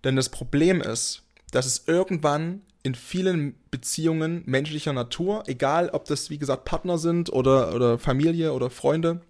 Denn 0.04 0.16
das 0.16 0.30
Problem 0.30 0.82
ist, 0.82 1.24
dass 1.52 1.66
es 1.66 1.84
irgendwann 1.88 2.62
in 2.84 2.96
vielen 2.96 3.56
Beziehungen 3.72 4.44
menschlicher 4.46 4.94
Natur, 4.94 5.44
egal 5.48 5.90
ob 5.90 6.06
das 6.06 6.30
wie 6.30 6.38
gesagt 6.38 6.66
Partner 6.66 6.98
sind 6.98 7.32
oder, 7.32 7.74
oder 7.74 7.98
Familie 7.98 8.54
oder 8.54 8.70
Freunde, 8.70 9.22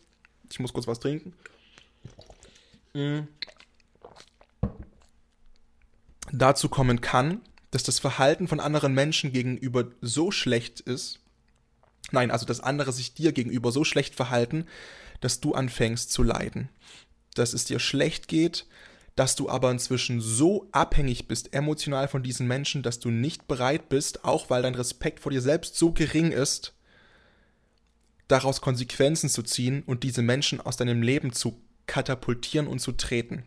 ich 0.51 0.59
muss 0.59 0.73
kurz 0.73 0.87
was 0.87 0.99
trinken, 0.99 1.33
mm, 2.93 3.21
dazu 6.31 6.67
kommen 6.69 7.01
kann, 7.01 7.41
dass 7.73 7.81
das 7.81 7.97
Verhalten 7.97 8.47
von 8.47 8.59
anderen 8.59 8.93
Menschen 8.93 9.33
gegenüber 9.33 9.85
so 9.99 10.29
schlecht 10.29 10.79
ist, 10.79 11.21
nein, 12.11 12.29
also 12.29 12.45
dass 12.45 12.59
andere 12.59 12.93
sich 12.93 13.15
dir 13.15 13.31
gegenüber 13.31 13.71
so 13.71 13.83
schlecht 13.83 14.13
verhalten, 14.13 14.67
dass 15.21 15.39
du 15.39 15.55
anfängst 15.55 16.11
zu 16.11 16.21
leiden. 16.21 16.69
Dass 17.33 17.51
es 17.53 17.65
dir 17.65 17.79
schlecht 17.79 18.27
geht, 18.27 18.67
dass 19.15 19.35
du 19.35 19.49
aber 19.49 19.71
inzwischen 19.71 20.21
so 20.21 20.67
abhängig 20.71 21.27
bist 21.27 21.51
emotional 21.51 22.07
von 22.07 22.21
diesen 22.21 22.45
Menschen, 22.45 22.83
dass 22.83 22.99
du 22.99 23.09
nicht 23.09 23.47
bereit 23.47 23.89
bist, 23.89 24.23
auch 24.23 24.51
weil 24.51 24.61
dein 24.61 24.75
Respekt 24.75 25.19
vor 25.19 25.31
dir 25.31 25.41
selbst 25.41 25.75
so 25.75 25.93
gering 25.93 26.31
ist, 26.31 26.75
daraus 28.27 28.61
Konsequenzen 28.61 29.29
zu 29.29 29.41
ziehen 29.41 29.81
und 29.87 30.03
diese 30.03 30.21
Menschen 30.21 30.61
aus 30.61 30.77
deinem 30.77 31.01
Leben 31.01 31.33
zu 31.33 31.59
katapultieren 31.87 32.67
und 32.67 32.81
zu 32.81 32.91
treten. 32.91 33.45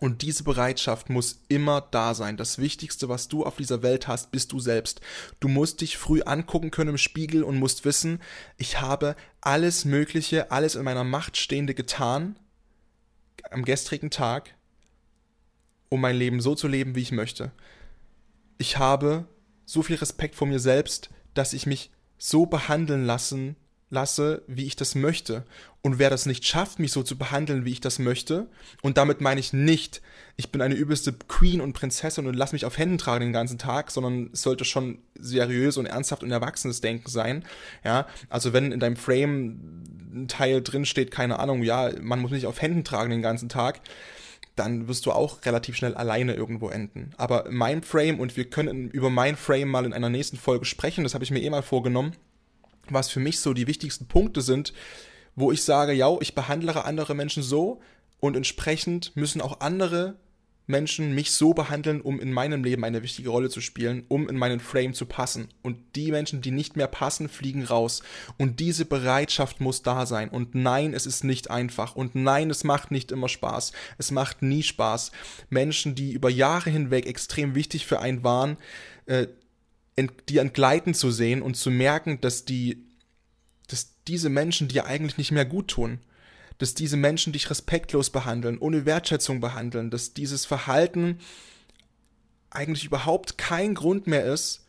Und 0.00 0.22
diese 0.22 0.44
Bereitschaft 0.44 1.08
muss 1.08 1.44
immer 1.48 1.80
da 1.80 2.14
sein. 2.14 2.36
Das 2.36 2.58
Wichtigste, 2.58 3.08
was 3.08 3.28
du 3.28 3.44
auf 3.44 3.56
dieser 3.56 3.82
Welt 3.82 4.08
hast, 4.08 4.32
bist 4.32 4.52
du 4.52 4.58
selbst. 4.58 5.00
Du 5.40 5.48
musst 5.48 5.80
dich 5.80 5.96
früh 5.96 6.22
angucken 6.22 6.70
können 6.70 6.90
im 6.90 6.98
Spiegel 6.98 7.42
und 7.42 7.58
musst 7.58 7.84
wissen, 7.84 8.20
ich 8.56 8.80
habe 8.80 9.16
alles 9.40 9.84
Mögliche, 9.84 10.50
alles 10.50 10.74
in 10.74 10.84
meiner 10.84 11.04
Macht 11.04 11.36
Stehende 11.36 11.74
getan 11.74 12.36
am 13.50 13.64
gestrigen 13.64 14.10
Tag, 14.10 14.54
um 15.88 16.00
mein 16.00 16.16
Leben 16.16 16.40
so 16.40 16.54
zu 16.54 16.66
leben, 16.66 16.94
wie 16.94 17.02
ich 17.02 17.12
möchte. 17.12 17.52
Ich 18.58 18.78
habe 18.78 19.26
so 19.64 19.82
viel 19.82 19.96
Respekt 19.96 20.34
vor 20.34 20.48
mir 20.48 20.60
selbst, 20.60 21.10
dass 21.34 21.52
ich 21.52 21.66
mich 21.66 21.90
so 22.18 22.46
behandeln 22.46 23.04
lassen 23.04 23.56
lasse, 23.90 24.42
wie 24.46 24.66
ich 24.66 24.76
das 24.76 24.94
möchte. 24.94 25.44
Und 25.82 25.98
wer 25.98 26.10
das 26.10 26.26
nicht 26.26 26.46
schafft, 26.46 26.78
mich 26.78 26.92
so 26.92 27.02
zu 27.02 27.18
behandeln, 27.18 27.64
wie 27.64 27.72
ich 27.72 27.80
das 27.80 27.98
möchte, 27.98 28.48
und 28.82 28.96
damit 28.96 29.20
meine 29.20 29.40
ich 29.40 29.52
nicht, 29.52 30.00
ich 30.36 30.50
bin 30.50 30.62
eine 30.62 30.74
übelste 30.74 31.12
Queen 31.12 31.60
und 31.60 31.74
Prinzessin 31.74 32.26
und 32.26 32.34
lass 32.34 32.52
mich 32.52 32.64
auf 32.64 32.78
Händen 32.78 32.98
tragen 32.98 33.24
den 33.24 33.32
ganzen 33.32 33.58
Tag, 33.58 33.90
sondern 33.90 34.30
es 34.32 34.42
sollte 34.42 34.64
schon 34.64 34.98
seriös 35.14 35.76
und 35.76 35.86
ernsthaft 35.86 36.22
und 36.22 36.30
erwachsenes 36.30 36.80
Denken 36.80 37.08
sein. 37.08 37.44
Ja, 37.84 38.06
also 38.30 38.52
wenn 38.52 38.72
in 38.72 38.80
deinem 38.80 38.96
Frame 38.96 39.82
ein 40.14 40.28
Teil 40.28 40.62
drin 40.62 40.86
steht, 40.86 41.10
keine 41.10 41.38
Ahnung, 41.38 41.62
ja, 41.62 41.90
man 42.00 42.20
muss 42.20 42.30
nicht 42.30 42.46
auf 42.46 42.62
Händen 42.62 42.84
tragen 42.84 43.10
den 43.10 43.22
ganzen 43.22 43.48
Tag, 43.48 43.80
dann 44.56 44.88
wirst 44.88 45.04
du 45.06 45.12
auch 45.12 45.44
relativ 45.44 45.76
schnell 45.76 45.94
alleine 45.94 46.34
irgendwo 46.34 46.68
enden. 46.68 47.12
Aber 47.16 47.46
mein 47.50 47.82
Frame, 47.82 48.20
und 48.20 48.36
wir 48.36 48.48
können 48.48 48.88
über 48.90 49.10
mein 49.10 49.36
Frame 49.36 49.68
mal 49.68 49.84
in 49.84 49.92
einer 49.92 50.10
nächsten 50.10 50.36
Folge 50.36 50.64
sprechen, 50.64 51.04
das 51.04 51.14
habe 51.14 51.24
ich 51.24 51.30
mir 51.30 51.42
eh 51.42 51.50
mal 51.50 51.62
vorgenommen, 51.62 52.14
was 52.90 53.10
für 53.10 53.20
mich 53.20 53.40
so 53.40 53.52
die 53.52 53.66
wichtigsten 53.66 54.06
Punkte 54.06 54.40
sind, 54.40 54.72
wo 55.36 55.52
ich 55.52 55.62
sage, 55.62 55.92
ja, 55.92 56.10
ich 56.20 56.34
behandle 56.34 56.84
andere 56.84 57.14
Menschen 57.14 57.42
so 57.42 57.80
und 58.20 58.36
entsprechend 58.36 59.16
müssen 59.16 59.40
auch 59.40 59.60
andere 59.60 60.16
Menschen 60.66 61.14
mich 61.14 61.32
so 61.32 61.52
behandeln, 61.52 62.00
um 62.00 62.20
in 62.20 62.32
meinem 62.32 62.64
Leben 62.64 62.84
eine 62.84 63.02
wichtige 63.02 63.28
Rolle 63.28 63.50
zu 63.50 63.60
spielen, 63.60 64.04
um 64.08 64.28
in 64.28 64.36
meinen 64.36 64.60
Frame 64.60 64.94
zu 64.94 65.04
passen. 65.04 65.48
Und 65.62 65.76
die 65.94 66.10
Menschen, 66.10 66.40
die 66.40 66.52
nicht 66.52 66.76
mehr 66.76 66.86
passen, 66.86 67.28
fliegen 67.28 67.64
raus. 67.64 68.02
Und 68.38 68.60
diese 68.60 68.86
Bereitschaft 68.86 69.60
muss 69.60 69.82
da 69.82 70.06
sein. 70.06 70.30
Und 70.30 70.54
nein, 70.54 70.94
es 70.94 71.04
ist 71.04 71.22
nicht 71.22 71.50
einfach. 71.50 71.96
Und 71.96 72.14
nein, 72.14 72.48
es 72.48 72.64
macht 72.64 72.90
nicht 72.90 73.12
immer 73.12 73.28
Spaß. 73.28 73.72
Es 73.98 74.10
macht 74.10 74.40
nie 74.40 74.62
Spaß. 74.62 75.12
Menschen, 75.50 75.94
die 75.94 76.12
über 76.12 76.30
Jahre 76.30 76.70
hinweg 76.70 77.06
extrem 77.06 77.54
wichtig 77.54 77.84
für 77.84 78.00
einen 78.00 78.24
waren, 78.24 78.56
äh, 79.04 79.26
die 80.28 80.38
entgleiten 80.38 80.94
zu 80.94 81.10
sehen 81.10 81.42
und 81.42 81.56
zu 81.56 81.70
merken, 81.70 82.20
dass 82.20 82.44
die, 82.44 82.84
dass 83.68 83.94
diese 84.06 84.28
Menschen 84.28 84.68
dir 84.68 84.86
eigentlich 84.86 85.18
nicht 85.18 85.32
mehr 85.32 85.44
gut 85.44 85.68
tun. 85.68 86.00
Dass 86.58 86.74
diese 86.74 86.96
Menschen 86.96 87.32
dich 87.32 87.50
respektlos 87.50 88.10
behandeln, 88.10 88.58
ohne 88.58 88.86
Wertschätzung 88.86 89.40
behandeln, 89.40 89.90
dass 89.90 90.14
dieses 90.14 90.46
Verhalten 90.46 91.18
eigentlich 92.50 92.84
überhaupt 92.84 93.38
kein 93.38 93.74
Grund 93.74 94.06
mehr 94.06 94.24
ist, 94.24 94.64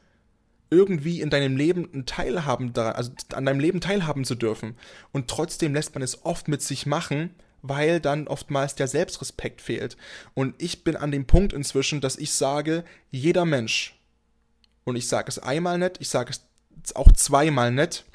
irgendwie 0.72 1.22
in 1.22 1.30
deinem 1.30 1.56
Leben 1.56 2.06
Teilhaben 2.06 2.76
also 2.76 3.12
an 3.34 3.46
deinem 3.46 3.60
Leben 3.60 3.82
teilhaben 3.82 4.26
zu 4.26 4.36
dürfen. 4.36 4.76
Und 5.12 5.28
trotzdem 5.28 5.74
lässt 5.74 5.94
man 5.94 6.02
es 6.02 6.26
oft 6.26 6.48
mit 6.48 6.62
sich 6.62 6.86
machen, 6.86 7.30
weil 7.62 8.00
dann 8.00 8.28
oftmals 8.28 8.76
der 8.76 8.88
Selbstrespekt 8.88 9.62
fehlt. 9.62 9.98
Und 10.34 10.56
ich 10.62 10.84
bin 10.84 10.96
an 10.96 11.12
dem 11.12 11.26
Punkt 11.26 11.54
inzwischen, 11.54 12.02
dass 12.02 12.18
ich 12.18 12.34
sage, 12.34 12.84
jeder 13.12 13.46
Mensch, 13.46 13.95
und 14.86 14.96
ich 14.96 15.08
sage 15.08 15.28
es 15.28 15.40
einmal 15.40 15.78
nett, 15.78 15.98
ich 16.00 16.10
sage 16.10 16.32
es 16.32 16.96
auch 16.96 17.12
zweimal 17.12 17.72
nett. 17.72 18.06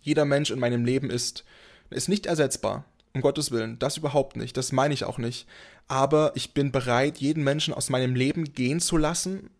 Jeder 0.00 0.24
Mensch 0.24 0.50
in 0.50 0.60
meinem 0.60 0.84
Leben 0.84 1.10
ist, 1.10 1.44
ist 1.90 2.08
nicht 2.08 2.26
ersetzbar. 2.26 2.84
Um 3.12 3.20
Gottes 3.20 3.50
Willen, 3.50 3.78
das 3.78 3.96
überhaupt 3.96 4.36
nicht, 4.36 4.56
das 4.56 4.70
meine 4.70 4.94
ich 4.94 5.04
auch 5.04 5.18
nicht. 5.18 5.46
Aber 5.88 6.32
ich 6.34 6.54
bin 6.54 6.70
bereit, 6.70 7.18
jeden 7.18 7.42
Menschen 7.42 7.74
aus 7.74 7.88
meinem 7.90 8.14
Leben 8.14 8.52
gehen 8.54 8.80
zu 8.80 8.96
lassen, 8.96 9.50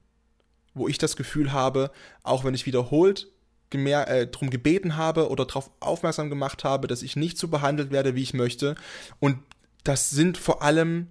wo 0.74 0.86
ich 0.86 0.98
das 0.98 1.16
Gefühl 1.16 1.52
habe, 1.52 1.90
auch 2.22 2.44
wenn 2.44 2.54
ich 2.54 2.66
wiederholt 2.66 3.26
äh, 3.72 4.26
darum 4.26 4.50
gebeten 4.50 4.96
habe 4.96 5.28
oder 5.28 5.44
darauf 5.44 5.70
aufmerksam 5.80 6.30
gemacht 6.30 6.62
habe, 6.64 6.86
dass 6.86 7.02
ich 7.02 7.16
nicht 7.16 7.36
so 7.36 7.48
behandelt 7.48 7.90
werde, 7.90 8.14
wie 8.14 8.22
ich 8.22 8.34
möchte. 8.34 8.76
Und 9.18 9.38
das 9.82 10.10
sind 10.10 10.38
vor 10.38 10.62
allem 10.62 11.08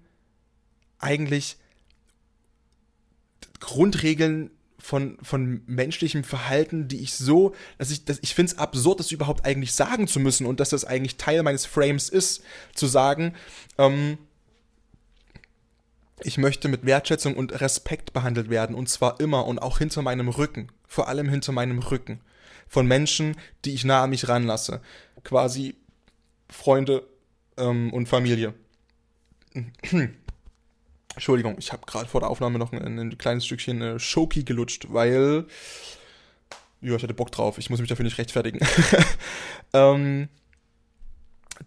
eigentlich 1.00 1.58
Grundregeln 3.60 4.52
von, 4.80 5.18
von 5.22 5.62
menschlichem 5.66 6.24
Verhalten, 6.24 6.88
die 6.88 7.02
ich 7.02 7.14
so, 7.14 7.56
dass 7.78 7.90
ich, 7.92 8.06
dass 8.06 8.20
ich 8.22 8.36
finde 8.36 8.54
es 8.54 8.58
absurd, 8.58 9.00
das 9.00 9.12
überhaupt 9.12 9.46
eigentlich 9.46 9.74
sagen 9.74 10.08
zu 10.08 10.20
müssen 10.20 10.46
und 10.46 10.60
dass 10.60 10.70
das 10.70 10.86
eigentlich 10.86 11.18
Teil 11.18 11.44
meines 11.44 11.66
Frames 11.66 12.10
ist, 12.10 12.44
zu 12.76 12.88
sagen, 12.88 13.34
ähm, 13.78 14.18
ich 16.24 16.38
möchte 16.38 16.68
mit 16.68 16.86
Wertschätzung 16.86 17.36
und 17.36 17.60
Respekt 17.62 18.14
behandelt 18.14 18.50
werden 18.50 18.76
und 18.76 18.90
zwar 18.90 19.20
immer 19.20 19.46
und 19.46 19.60
auch 19.60 19.78
hinter 19.78 20.02
meinem 20.02 20.30
Rücken, 20.30 20.72
vor 20.88 21.08
allem 21.08 21.30
hinter 21.30 21.52
meinem 21.52 21.80
Rücken, 21.80 22.22
von 22.68 22.88
Menschen, 22.88 23.36
die 23.66 23.74
ich 23.74 23.86
nah 23.86 24.04
an 24.04 24.10
mich 24.10 24.28
ranlasse, 24.28 24.82
quasi 25.24 25.76
Freunde 26.50 27.08
ähm, 27.58 27.94
und 27.94 28.08
Familie. 28.08 28.54
Entschuldigung, 31.18 31.56
ich 31.58 31.74
habe 31.74 31.84
gerade 31.88 32.08
vor 32.08 32.22
der 32.22 32.30
Aufnahme 32.30 32.60
noch 32.60 32.74
ein, 32.74 33.00
ein 33.00 33.18
kleines 33.18 33.44
Stückchen 33.44 33.82
äh, 33.82 34.00
Schoki 34.00 34.44
gelutscht, 34.44 34.86
weil 34.90 35.46
ja, 36.80 36.96
ich 36.96 37.02
hatte 37.02 37.16
Bock 37.16 37.32
drauf. 37.32 37.58
Ich 37.58 37.72
muss 37.72 37.80
mich 37.80 37.90
dafür 37.90 38.06
nicht 38.06 38.20
rechtfertigen. 38.20 38.60
ähm, 39.74 40.30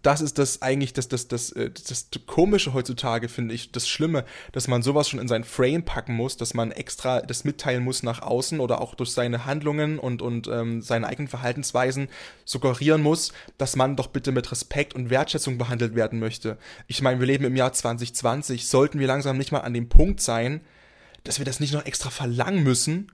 das 0.01 0.21
ist 0.21 0.37
das 0.37 0.61
eigentlich 0.61 0.93
das, 0.93 1.07
das, 1.07 1.27
das, 1.27 1.51
äh, 1.51 1.69
das, 1.71 2.09
das 2.09 2.25
Komische 2.25 2.73
heutzutage, 2.73 3.29
finde 3.29 3.53
ich, 3.53 3.71
das 3.71 3.87
Schlimme, 3.87 4.25
dass 4.51 4.67
man 4.67 4.81
sowas 4.81 5.09
schon 5.09 5.19
in 5.19 5.27
sein 5.27 5.43
Frame 5.43 5.83
packen 5.83 6.13
muss, 6.13 6.37
dass 6.37 6.53
man 6.53 6.71
extra 6.71 7.21
das 7.21 7.43
mitteilen 7.43 7.83
muss 7.83 8.03
nach 8.03 8.21
außen 8.21 8.59
oder 8.59 8.81
auch 8.81 8.95
durch 8.95 9.11
seine 9.11 9.45
Handlungen 9.45 9.99
und, 9.99 10.21
und 10.21 10.47
ähm, 10.47 10.81
seine 10.81 11.07
eigenen 11.07 11.27
Verhaltensweisen 11.27 12.07
suggerieren 12.45 13.01
muss, 13.01 13.33
dass 13.57 13.75
man 13.75 13.95
doch 13.95 14.07
bitte 14.07 14.31
mit 14.31 14.51
Respekt 14.51 14.93
und 14.93 15.09
Wertschätzung 15.09 15.57
behandelt 15.57 15.95
werden 15.95 16.19
möchte. 16.19 16.57
Ich 16.87 17.01
meine, 17.01 17.19
wir 17.19 17.27
leben 17.27 17.45
im 17.45 17.55
Jahr 17.55 17.73
2020, 17.73 18.67
sollten 18.67 18.99
wir 18.99 19.07
langsam 19.07 19.37
nicht 19.37 19.51
mal 19.51 19.59
an 19.59 19.73
dem 19.73 19.89
Punkt 19.89 20.21
sein, 20.21 20.61
dass 21.23 21.37
wir 21.37 21.45
das 21.45 21.59
nicht 21.59 21.73
noch 21.73 21.85
extra 21.85 22.09
verlangen 22.09 22.63
müssen, 22.63 23.11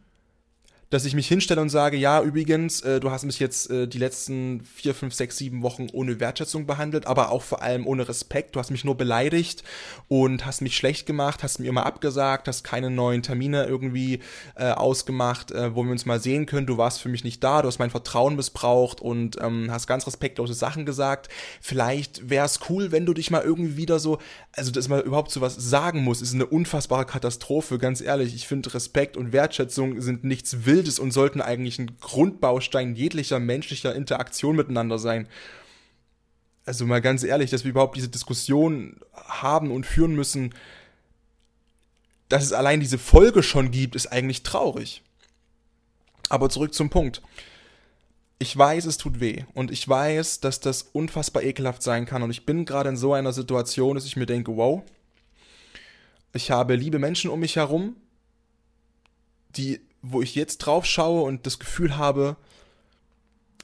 dass 0.90 1.04
ich 1.04 1.16
mich 1.16 1.28
hinstelle 1.28 1.60
und 1.60 1.70
sage, 1.70 1.98
ja, 1.98 2.22
übrigens, 2.22 2.80
äh, 2.82 3.02
du 3.02 3.12
hast 3.12 3.26
mich 3.26 3.40
jetzt 3.40 3.70
äh, 3.70 3.88
die 3.88 3.98
letzten 3.98 4.62
vier, 4.62 4.96
fünf, 4.96 5.14
sechs, 5.14 5.38
sieben 5.38 5.62
Wochen 5.62 5.88
ohne 5.92 6.22
Wertschätzung 6.22 6.66
behandelt, 6.66 7.08
aber 7.08 7.30
auch 7.32 7.42
vor 7.42 7.62
allem 7.62 7.86
ohne 7.86 8.08
Respekt. 8.08 8.56
Du 8.56 8.60
hast 8.60 8.72
mich 8.72 8.86
nur 8.86 8.96
beleidigt 8.96 9.64
und 10.08 10.46
hast 10.46 10.62
mich 10.62 10.78
schlecht 10.78 11.06
gemacht, 11.06 11.44
hast 11.44 11.60
mir 11.60 11.68
immer 11.68 11.86
abgesagt, 11.86 12.48
hast 12.48 12.64
keine 12.64 12.90
neuen 12.90 13.22
Termine 13.22 13.66
irgendwie 13.66 14.20
äh, 14.56 14.72
ausgemacht, 14.72 15.52
äh, 15.52 15.76
wo 15.76 15.84
wir 15.84 15.92
uns 15.92 16.06
mal 16.06 16.22
sehen 16.22 16.46
können. 16.46 16.68
Du 16.68 16.78
warst 16.78 17.02
für 17.02 17.10
mich 17.10 17.26
nicht 17.26 17.44
da, 17.44 17.62
du 17.62 17.68
hast 17.68 17.80
mein 17.80 17.90
Vertrauen 17.90 18.38
missbraucht 18.38 19.02
und 19.02 19.38
ähm, 19.42 19.70
hast 19.70 19.88
ganz 19.88 20.08
respektlose 20.08 20.54
Sachen 20.54 20.86
gesagt. 20.86 21.28
Vielleicht 21.60 22.30
wäre 22.30 22.46
es 22.46 22.62
cool, 22.70 22.94
wenn 22.94 23.06
du 23.06 23.14
dich 23.14 23.30
mal 23.30 23.42
irgendwie 23.42 23.76
wieder 23.76 24.00
so, 24.00 24.20
also 24.54 24.72
dass 24.72 24.88
man 24.88 25.02
überhaupt 25.02 25.32
so 25.32 25.42
was 25.42 25.56
sagen 25.56 26.04
muss, 26.04 26.22
ist 26.22 26.34
eine 26.34 26.46
unfassbare 26.46 27.06
Katastrophe, 27.06 27.78
ganz 27.78 28.00
ehrlich. 28.00 28.34
Ich 28.34 28.48
finde, 28.48 28.74
Respekt 28.74 29.18
und 29.18 29.34
Wertschätzung 29.34 30.00
sind 30.00 30.24
nichts 30.24 30.66
Wildes 30.66 30.77
Wildes 30.78 31.00
und 31.00 31.12
sollten 31.12 31.42
eigentlich 31.42 31.80
ein 31.80 31.98
Grundbaustein 32.00 32.96
jeglicher 32.96 33.40
menschlicher 33.40 33.96
Interaktion 33.96 34.56
miteinander 34.56 35.00
sein. 35.00 35.28
Also 36.66 36.86
mal 36.86 37.02
ganz 37.02 37.24
ehrlich, 37.24 37.50
dass 37.50 37.64
wir 37.64 37.72
überhaupt 37.72 37.98
diese 37.98 38.10
Diskussion 38.10 39.00
haben 39.14 39.72
und 39.72 39.86
führen 39.86 40.16
müssen, 40.16 40.54
dass 42.30 42.44
es 42.44 42.54
allein 42.54 42.80
diese 42.80 42.98
Folge 42.98 43.42
schon 43.42 43.72
gibt, 43.72 43.96
ist 43.96 44.08
eigentlich 44.08 44.44
traurig. 44.44 45.02
Aber 46.30 46.50
zurück 46.50 46.74
zum 46.74 46.90
Punkt. 46.90 47.22
Ich 48.40 48.56
weiß, 48.56 48.86
es 48.86 48.98
tut 48.98 49.20
weh 49.20 49.46
und 49.54 49.72
ich 49.72 49.88
weiß, 49.88 50.42
dass 50.42 50.60
das 50.60 50.84
unfassbar 50.84 51.42
ekelhaft 51.42 51.82
sein 51.82 52.06
kann 52.06 52.22
und 52.22 52.30
ich 52.30 52.46
bin 52.46 52.66
gerade 52.66 52.90
in 52.90 52.98
so 52.98 53.14
einer 53.14 53.34
Situation, 53.34 53.96
dass 53.96 54.06
ich 54.06 54.16
mir 54.16 54.28
denke, 54.28 54.56
wow, 54.56 54.84
ich 56.34 56.52
habe 56.52 56.76
liebe 56.76 57.00
Menschen 57.00 57.32
um 57.32 57.40
mich 57.40 57.56
herum, 57.56 57.96
die 59.56 59.80
wo 60.12 60.22
ich 60.22 60.36
jetzt 60.36 60.60
drauf 60.60 60.86
schaue 60.86 61.22
und 61.24 61.46
das 61.46 61.60
Gefühl 61.60 61.98
habe, 61.98 62.38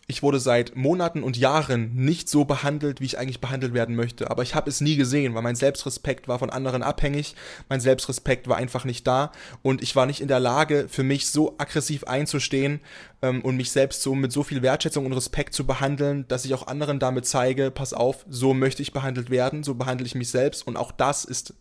ich 0.05 0.21
wurde 0.21 0.39
seit 0.39 0.75
Monaten 0.75 1.23
und 1.23 1.37
Jahren 1.37 1.95
nicht 1.95 2.27
so 2.27 2.43
behandelt, 2.43 2.99
wie 2.99 3.05
ich 3.05 3.17
eigentlich 3.17 3.39
behandelt 3.39 3.73
werden 3.73 3.95
möchte. 3.95 4.29
Aber 4.29 4.43
ich 4.43 4.53
habe 4.53 4.69
es 4.69 4.81
nie 4.81 4.97
gesehen, 4.97 5.33
weil 5.33 5.41
mein 5.41 5.55
Selbstrespekt 5.55 6.27
war 6.27 6.39
von 6.39 6.49
anderen 6.49 6.83
abhängig. 6.83 7.35
Mein 7.69 7.79
Selbstrespekt 7.79 8.49
war 8.49 8.57
einfach 8.57 8.83
nicht 8.83 9.07
da. 9.07 9.31
Und 9.61 9.81
ich 9.81 9.95
war 9.95 10.05
nicht 10.05 10.19
in 10.19 10.27
der 10.27 10.41
Lage, 10.41 10.87
für 10.89 11.03
mich 11.03 11.27
so 11.27 11.55
aggressiv 11.57 12.03
einzustehen 12.03 12.81
ähm, 13.21 13.41
und 13.41 13.55
mich 13.55 13.71
selbst 13.71 14.01
so 14.01 14.13
mit 14.13 14.33
so 14.33 14.43
viel 14.43 14.61
Wertschätzung 14.61 15.05
und 15.05 15.13
Respekt 15.13 15.53
zu 15.53 15.65
behandeln, 15.65 16.27
dass 16.27 16.43
ich 16.43 16.53
auch 16.53 16.67
anderen 16.67 16.99
damit 16.99 17.25
zeige, 17.25 17.71
pass 17.71 17.93
auf, 17.93 18.25
so 18.27 18.53
möchte 18.53 18.81
ich 18.81 18.91
behandelt 18.91 19.29
werden, 19.29 19.63
so 19.63 19.73
behandle 19.73 20.05
ich 20.05 20.15
mich 20.15 20.29
selbst. 20.29 20.67
Und 20.67 20.75
auch 20.75 20.91
das 20.91 21.23
ist 21.23 21.53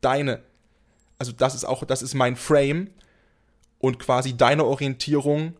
deine. 0.00 0.40
Also 1.18 1.30
das 1.30 1.54
ist 1.54 1.64
auch, 1.64 1.84
das 1.84 2.02
ist 2.02 2.14
mein 2.14 2.34
Frame 2.34 2.90
und 3.78 3.98
quasi 3.98 4.36
deine 4.36 4.64
Orientierung, 4.64 5.54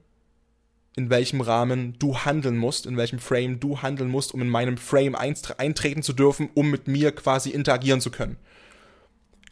in 0.97 1.11
welchem 1.11 1.41
Rahmen 1.41 1.97
du 1.99 2.19
handeln 2.19 2.57
musst, 2.57 2.87
in 2.87 2.97
welchem 2.97 3.21
Frame 3.21 3.61
du 3.61 3.83
handeln 3.83 4.11
musst, 4.11 4.35
um 4.35 4.43
in 4.43 4.49
meinem 4.49 4.77
Frame 4.77 5.15
eintreten 5.15 6.03
zu 6.03 6.13
dürfen, 6.13 6.51
um 6.55 6.71
mit 6.71 6.89
mir 6.89 7.13
quasi 7.13 7.51
interagieren 7.51 8.01
zu 8.01 8.11
können. 8.11 8.37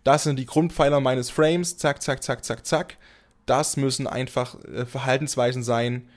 Das 0.03 0.25
sind 0.25 0.39
die 0.39 0.47
Grundpfeiler 0.47 1.01
meines 1.01 1.31
Frames, 1.31 1.77
zack, 1.79 2.03
zack, 2.03 2.23
zack, 2.23 2.45
zack, 2.45 2.67
zack. 2.67 2.97
Das 3.45 3.77
müssen 3.77 4.07
einfach 4.07 4.57
äh, 4.65 4.87
Verhaltensweisen 4.87 5.63
sein, 5.63 6.09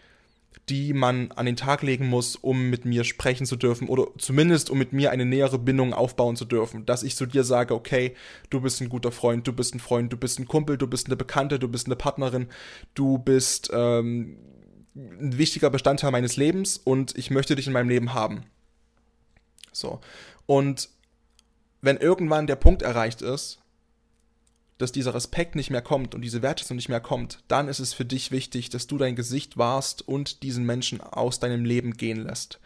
die 0.70 0.94
man 0.94 1.32
an 1.32 1.46
den 1.46 1.56
Tag 1.56 1.82
legen 1.82 2.08
muss, 2.08 2.36
um 2.36 2.70
mit 2.70 2.86
mir 2.86 3.04
sprechen 3.04 3.46
zu 3.46 3.56
dürfen 3.56 3.88
oder 3.88 4.08
zumindest 4.18 4.70
um 4.70 4.78
mit 4.78 4.94
mir 4.94 5.12
eine 5.12 5.26
nähere 5.26 5.58
Bindung 5.58 5.94
aufbauen 5.94 6.36
zu 6.36 6.46
dürfen. 6.46 6.86
Dass 6.86 7.04
ich 7.04 7.16
zu 7.16 7.26
dir 7.26 7.44
sage, 7.44 7.74
okay, 7.74 8.16
du 8.50 8.62
bist 8.62 8.80
ein 8.82 8.90
guter 8.90 9.12
Freund, 9.12 9.48
du 9.48 9.54
bist 9.54 9.74
ein 9.74 9.80
Freund, 9.80 10.14
du 10.14 10.18
bist 10.18 10.40
ein 10.40 10.48
Kumpel, 10.48 10.78
du 10.78 10.88
bist 10.88 11.08
eine 11.08 11.16
Bekannte, 11.16 11.60
du 11.60 11.68
bist 11.68 11.88
eine 11.88 11.96
Partnerin, 11.96 12.48
du 12.94 13.18
bist 13.18 13.72
ähm, 13.74 14.38
ein 14.96 15.38
wichtiger 15.38 15.70
Bestandteil 15.70 16.12
meines 16.12 16.38
Lebens 16.38 16.78
und 16.78 17.18
ich 17.18 17.32
möchte 17.32 17.56
dich 17.56 17.68
in 17.68 17.74
meinem 17.74 17.90
Leben 17.90 18.14
haben. 18.14 18.44
So. 19.72 20.00
Und 20.46 20.90
wenn 21.82 21.98
irgendwann 21.98 22.48
der 22.48 22.58
Punkt 22.58 22.82
erreicht 22.82 23.22
ist, 23.22 23.60
dass 24.80 24.92
dieser 24.92 25.13
Respekt 25.13 25.56
nicht 25.56 25.70
mehr 25.70 25.82
kommt 25.82 26.15
und 26.15 26.22
diese 26.22 26.42
Wertschätzung 26.42 26.78
nicht 26.78 26.89
mehr 26.89 27.02
kommt, 27.02 27.44
dann 27.50 27.68
ist 27.68 27.80
es 27.80 27.94
für 27.94 28.06
dich 28.06 28.32
wichtig, 28.32 28.70
dass 28.70 28.88
du 28.88 28.98
dein 28.98 29.15
Gesicht 29.15 29.58
warst 29.58 30.08
und 30.08 30.42
diesen 30.42 30.65
Menschen 30.65 31.02
aus 31.02 31.39
deinem 31.39 31.65
Leben 31.65 31.94
gehen 31.94 32.24
lässt. 32.24 32.60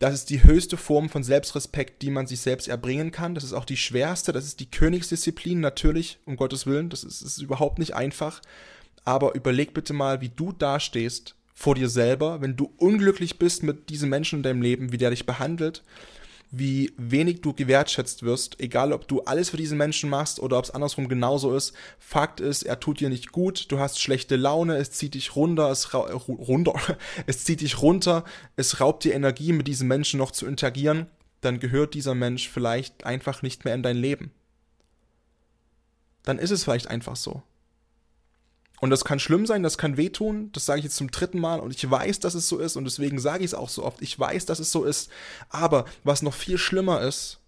Das 0.00 0.14
ist 0.14 0.30
die 0.30 0.42
höchste 0.42 0.78
Form 0.78 1.10
von 1.10 1.22
Selbstrespekt, 1.22 2.00
die 2.00 2.10
man 2.10 2.26
sich 2.26 2.40
selbst 2.40 2.68
erbringen 2.68 3.10
kann. 3.10 3.34
Das 3.34 3.44
ist 3.44 3.52
auch 3.52 3.66
die 3.66 3.76
schwerste, 3.76 4.32
das 4.32 4.46
ist 4.46 4.58
die 4.58 4.70
Königsdisziplin, 4.70 5.60
natürlich, 5.60 6.18
um 6.24 6.36
Gottes 6.36 6.66
Willen. 6.66 6.88
Das 6.88 7.04
ist, 7.04 7.20
ist 7.20 7.42
überhaupt 7.42 7.78
nicht 7.78 7.94
einfach. 7.94 8.40
Aber 9.04 9.34
überleg 9.34 9.74
bitte 9.74 9.92
mal, 9.92 10.22
wie 10.22 10.30
du 10.30 10.52
dastehst 10.52 11.34
vor 11.52 11.74
dir 11.74 11.90
selber, 11.90 12.40
wenn 12.40 12.56
du 12.56 12.72
unglücklich 12.78 13.38
bist 13.38 13.62
mit 13.62 13.90
diesem 13.90 14.08
Menschen 14.08 14.38
in 14.38 14.42
deinem 14.42 14.62
Leben, 14.62 14.90
wie 14.90 14.96
der 14.96 15.10
dich 15.10 15.26
behandelt, 15.26 15.82
wie 16.50 16.92
wenig 16.96 17.42
du 17.42 17.52
gewertschätzt 17.52 18.22
wirst, 18.22 18.58
egal 18.60 18.92
ob 18.92 19.06
du 19.06 19.20
alles 19.22 19.50
für 19.50 19.56
diesen 19.56 19.78
Menschen 19.78 20.10
machst 20.10 20.40
oder 20.40 20.58
ob 20.58 20.64
es 20.64 20.70
andersrum 20.70 21.08
genauso 21.08 21.54
ist. 21.54 21.74
Fakt 21.98 22.40
ist, 22.40 22.64
er 22.64 22.80
tut 22.80 23.00
dir 23.00 23.08
nicht 23.08 23.30
gut, 23.30 23.70
du 23.70 23.78
hast 23.78 24.00
schlechte 24.00 24.36
Laune, 24.36 24.76
es 24.76 24.90
zieht 24.90 25.14
dich 25.14 25.36
runter, 25.36 25.70
es 25.70 25.94
runter, 25.94 26.74
es 27.26 27.44
zieht 27.44 27.60
dich 27.60 27.80
runter, 27.82 28.24
es 28.56 28.80
raubt 28.80 29.04
dir 29.04 29.14
Energie, 29.14 29.52
mit 29.52 29.68
diesem 29.68 29.86
Menschen 29.86 30.18
noch 30.18 30.32
zu 30.32 30.46
interagieren, 30.46 31.06
dann 31.40 31.60
gehört 31.60 31.94
dieser 31.94 32.14
Mensch 32.14 32.48
vielleicht 32.48 33.04
einfach 33.04 33.42
nicht 33.42 33.64
mehr 33.64 33.74
in 33.74 33.82
dein 33.82 33.96
Leben. 33.96 34.32
Dann 36.24 36.38
ist 36.38 36.50
es 36.50 36.64
vielleicht 36.64 36.88
einfach 36.88 37.16
so. 37.16 37.42
Und 38.80 38.88
das 38.88 39.04
kann 39.04 39.20
schlimm 39.20 39.44
sein, 39.44 39.62
das 39.62 39.76
kann 39.76 39.98
wehtun, 39.98 40.50
das 40.52 40.64
sage 40.64 40.78
ich 40.78 40.84
jetzt 40.84 40.96
zum 40.96 41.10
dritten 41.10 41.38
Mal 41.38 41.60
und 41.60 41.74
ich 41.74 41.88
weiß, 41.88 42.18
dass 42.20 42.34
es 42.34 42.48
so 42.48 42.58
ist 42.58 42.76
und 42.76 42.84
deswegen 42.84 43.18
sage 43.18 43.44
ich 43.44 43.50
es 43.50 43.54
auch 43.54 43.68
so 43.68 43.84
oft. 43.84 44.00
Ich 44.00 44.18
weiß, 44.18 44.46
dass 44.46 44.58
es 44.58 44.72
so 44.72 44.84
ist. 44.84 45.10
Aber 45.50 45.84
was 46.02 46.22
noch 46.22 46.32
viel 46.32 46.56
schlimmer 46.56 47.02
ist 47.02 47.40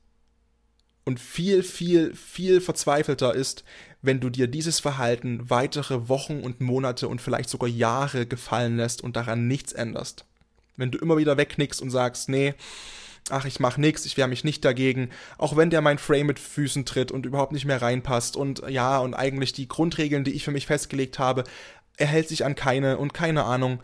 und 1.05 1.19
viel, 1.19 1.63
viel, 1.63 2.15
viel 2.15 2.61
verzweifelter 2.61 3.35
ist, 3.35 3.65
wenn 4.03 4.21
du 4.21 4.29
dir 4.29 4.47
dieses 4.47 4.81
Verhalten 4.81 5.49
weitere 5.49 6.09
Wochen 6.09 6.41
und 6.41 6.61
Monate 6.61 7.09
und 7.09 7.23
vielleicht 7.23 7.49
sogar 7.49 7.69
Jahre 7.69 8.27
gefallen 8.27 8.77
lässt 8.77 9.01
und 9.01 9.17
daran 9.17 9.49
nichts 9.49 9.73
änderst. 9.73 10.27
Wenn 10.77 10.91
du 10.91 10.99
immer 10.99 11.17
wieder 11.17 11.39
wegknickst 11.39 11.81
und 11.81 11.91
sagst, 11.91 12.29
nee, 12.29 12.55
ach, 13.33 13.45
ich 13.45 13.61
mach 13.61 13.77
nix, 13.77 14.07
ich 14.07 14.17
wehre 14.17 14.29
mich 14.29 14.45
nicht 14.45 14.65
dagegen, 14.65 15.11
auch 15.39 15.57
wenn 15.57 15.71
der 15.71 15.81
mein 15.81 15.99
Frame 15.99 16.29
mit 16.29 16.39
Füßen 16.39 16.85
tritt 16.85 17.11
und 17.11 17.27
überhaupt 17.27 17.53
nicht 17.53 17.65
mehr 17.65 17.83
reinpasst 17.83 18.37
und 18.37 18.63
ja, 18.69 18.99
und 18.99 19.15
eigentlich 19.15 19.53
die 19.53 19.69
Grundregeln, 19.69 20.25
die 20.25 20.33
ich 20.33 20.45
für 20.45 20.51
mich 20.51 20.67
festgelegt 20.67 21.19
habe, 21.19 21.45
er 21.97 22.07
hält 22.07 22.29
sich 22.29 22.45
an 22.45 22.55
keine 22.55 22.99
und 22.99 23.15
keine 23.15 23.45
Ahnung. 23.45 23.83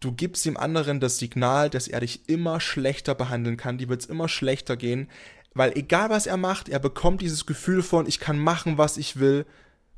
Du 0.00 0.12
gibst 0.12 0.44
dem 0.44 0.56
anderen 0.56 1.00
das 1.00 1.18
Signal, 1.18 1.70
dass 1.70 1.88
er 1.88 2.00
dich 2.00 2.28
immer 2.28 2.60
schlechter 2.60 3.14
behandeln 3.14 3.56
kann, 3.56 3.78
die 3.78 3.88
wird's 3.88 4.06
immer 4.06 4.28
schlechter 4.28 4.76
gehen, 4.76 5.08
weil 5.54 5.76
egal 5.76 6.10
was 6.10 6.26
er 6.26 6.36
macht, 6.36 6.68
er 6.68 6.78
bekommt 6.78 7.22
dieses 7.22 7.46
Gefühl 7.46 7.82
von, 7.82 8.06
ich 8.06 8.20
kann 8.20 8.38
machen, 8.38 8.76
was 8.76 8.98
ich 8.98 9.18
will, 9.18 9.46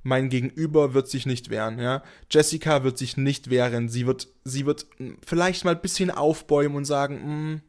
mein 0.04 0.28
Gegenüber 0.28 0.94
wird 0.94 1.08
sich 1.08 1.26
nicht 1.26 1.50
wehren, 1.50 1.78
ja. 1.78 2.02
Jessica 2.30 2.84
wird 2.84 2.96
sich 2.96 3.16
nicht 3.16 3.50
wehren. 3.50 3.88
Sie 3.88 4.06
wird, 4.06 4.28
sie 4.44 4.64
wird 4.64 4.86
vielleicht 5.26 5.64
mal 5.64 5.74
ein 5.74 5.80
bisschen 5.80 6.10
aufbäumen 6.10 6.76
und 6.76 6.84
sagen, 6.84 7.16
Mm, 7.54 7.62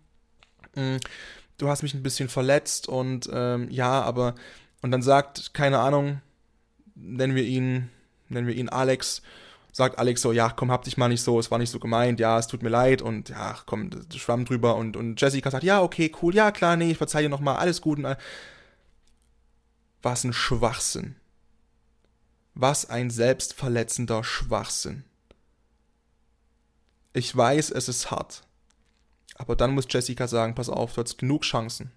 du 1.57 1.67
hast 1.67 1.83
mich 1.83 1.93
ein 1.93 2.03
bisschen 2.03 2.29
verletzt 2.29 2.87
und 2.87 3.29
ähm, 3.31 3.69
ja, 3.69 4.01
aber 4.01 4.35
und 4.81 4.91
dann 4.91 5.01
sagt, 5.01 5.53
keine 5.53 5.79
Ahnung, 5.79 6.21
nennen 6.95 7.35
wir 7.35 7.43
ihn, 7.43 7.89
nennen 8.29 8.47
wir 8.47 8.55
ihn 8.55 8.69
Alex, 8.69 9.21
sagt 9.71 9.99
Alex 9.99 10.21
so, 10.21 10.31
ja, 10.31 10.49
komm, 10.49 10.71
hab 10.71 10.83
dich 10.83 10.97
mal 10.97 11.09
nicht 11.09 11.21
so, 11.21 11.39
es 11.39 11.51
war 11.51 11.57
nicht 11.57 11.69
so 11.69 11.79
gemeint, 11.79 12.19
ja, 12.19 12.39
es 12.39 12.47
tut 12.47 12.63
mir 12.63 12.69
leid 12.69 13.01
und 13.01 13.29
ja, 13.29 13.57
komm, 13.65 13.89
schwamm 14.15 14.45
drüber 14.45 14.75
und, 14.75 14.97
und 14.97 15.19
Jessica 15.19 15.51
sagt, 15.51 15.63
ja, 15.63 15.81
okay, 15.81 16.11
cool, 16.21 16.33
ja, 16.33 16.51
klar, 16.51 16.75
nee, 16.75 16.91
ich 16.91 16.97
verzeih 16.97 17.21
dir 17.21 17.29
nochmal, 17.29 17.57
alles 17.57 17.81
gut. 17.81 17.97
Und 17.97 18.05
all 18.05 18.17
Was 20.01 20.23
ein 20.23 20.33
Schwachsinn. 20.33 21.15
Was 22.55 22.89
ein 22.89 23.09
selbstverletzender 23.09 24.23
Schwachsinn. 24.23 25.03
Ich 27.13 27.35
weiß, 27.35 27.71
es 27.71 27.89
ist 27.89 28.11
hart. 28.11 28.43
Aber 29.39 29.55
dann 29.55 29.73
muss 29.73 29.87
Jessica 29.89 30.27
sagen, 30.27 30.53
pass 30.53 30.69
auf, 30.69 30.93
du 30.93 31.01
hast 31.01 31.17
genug 31.17 31.43
Chancen. 31.43 31.91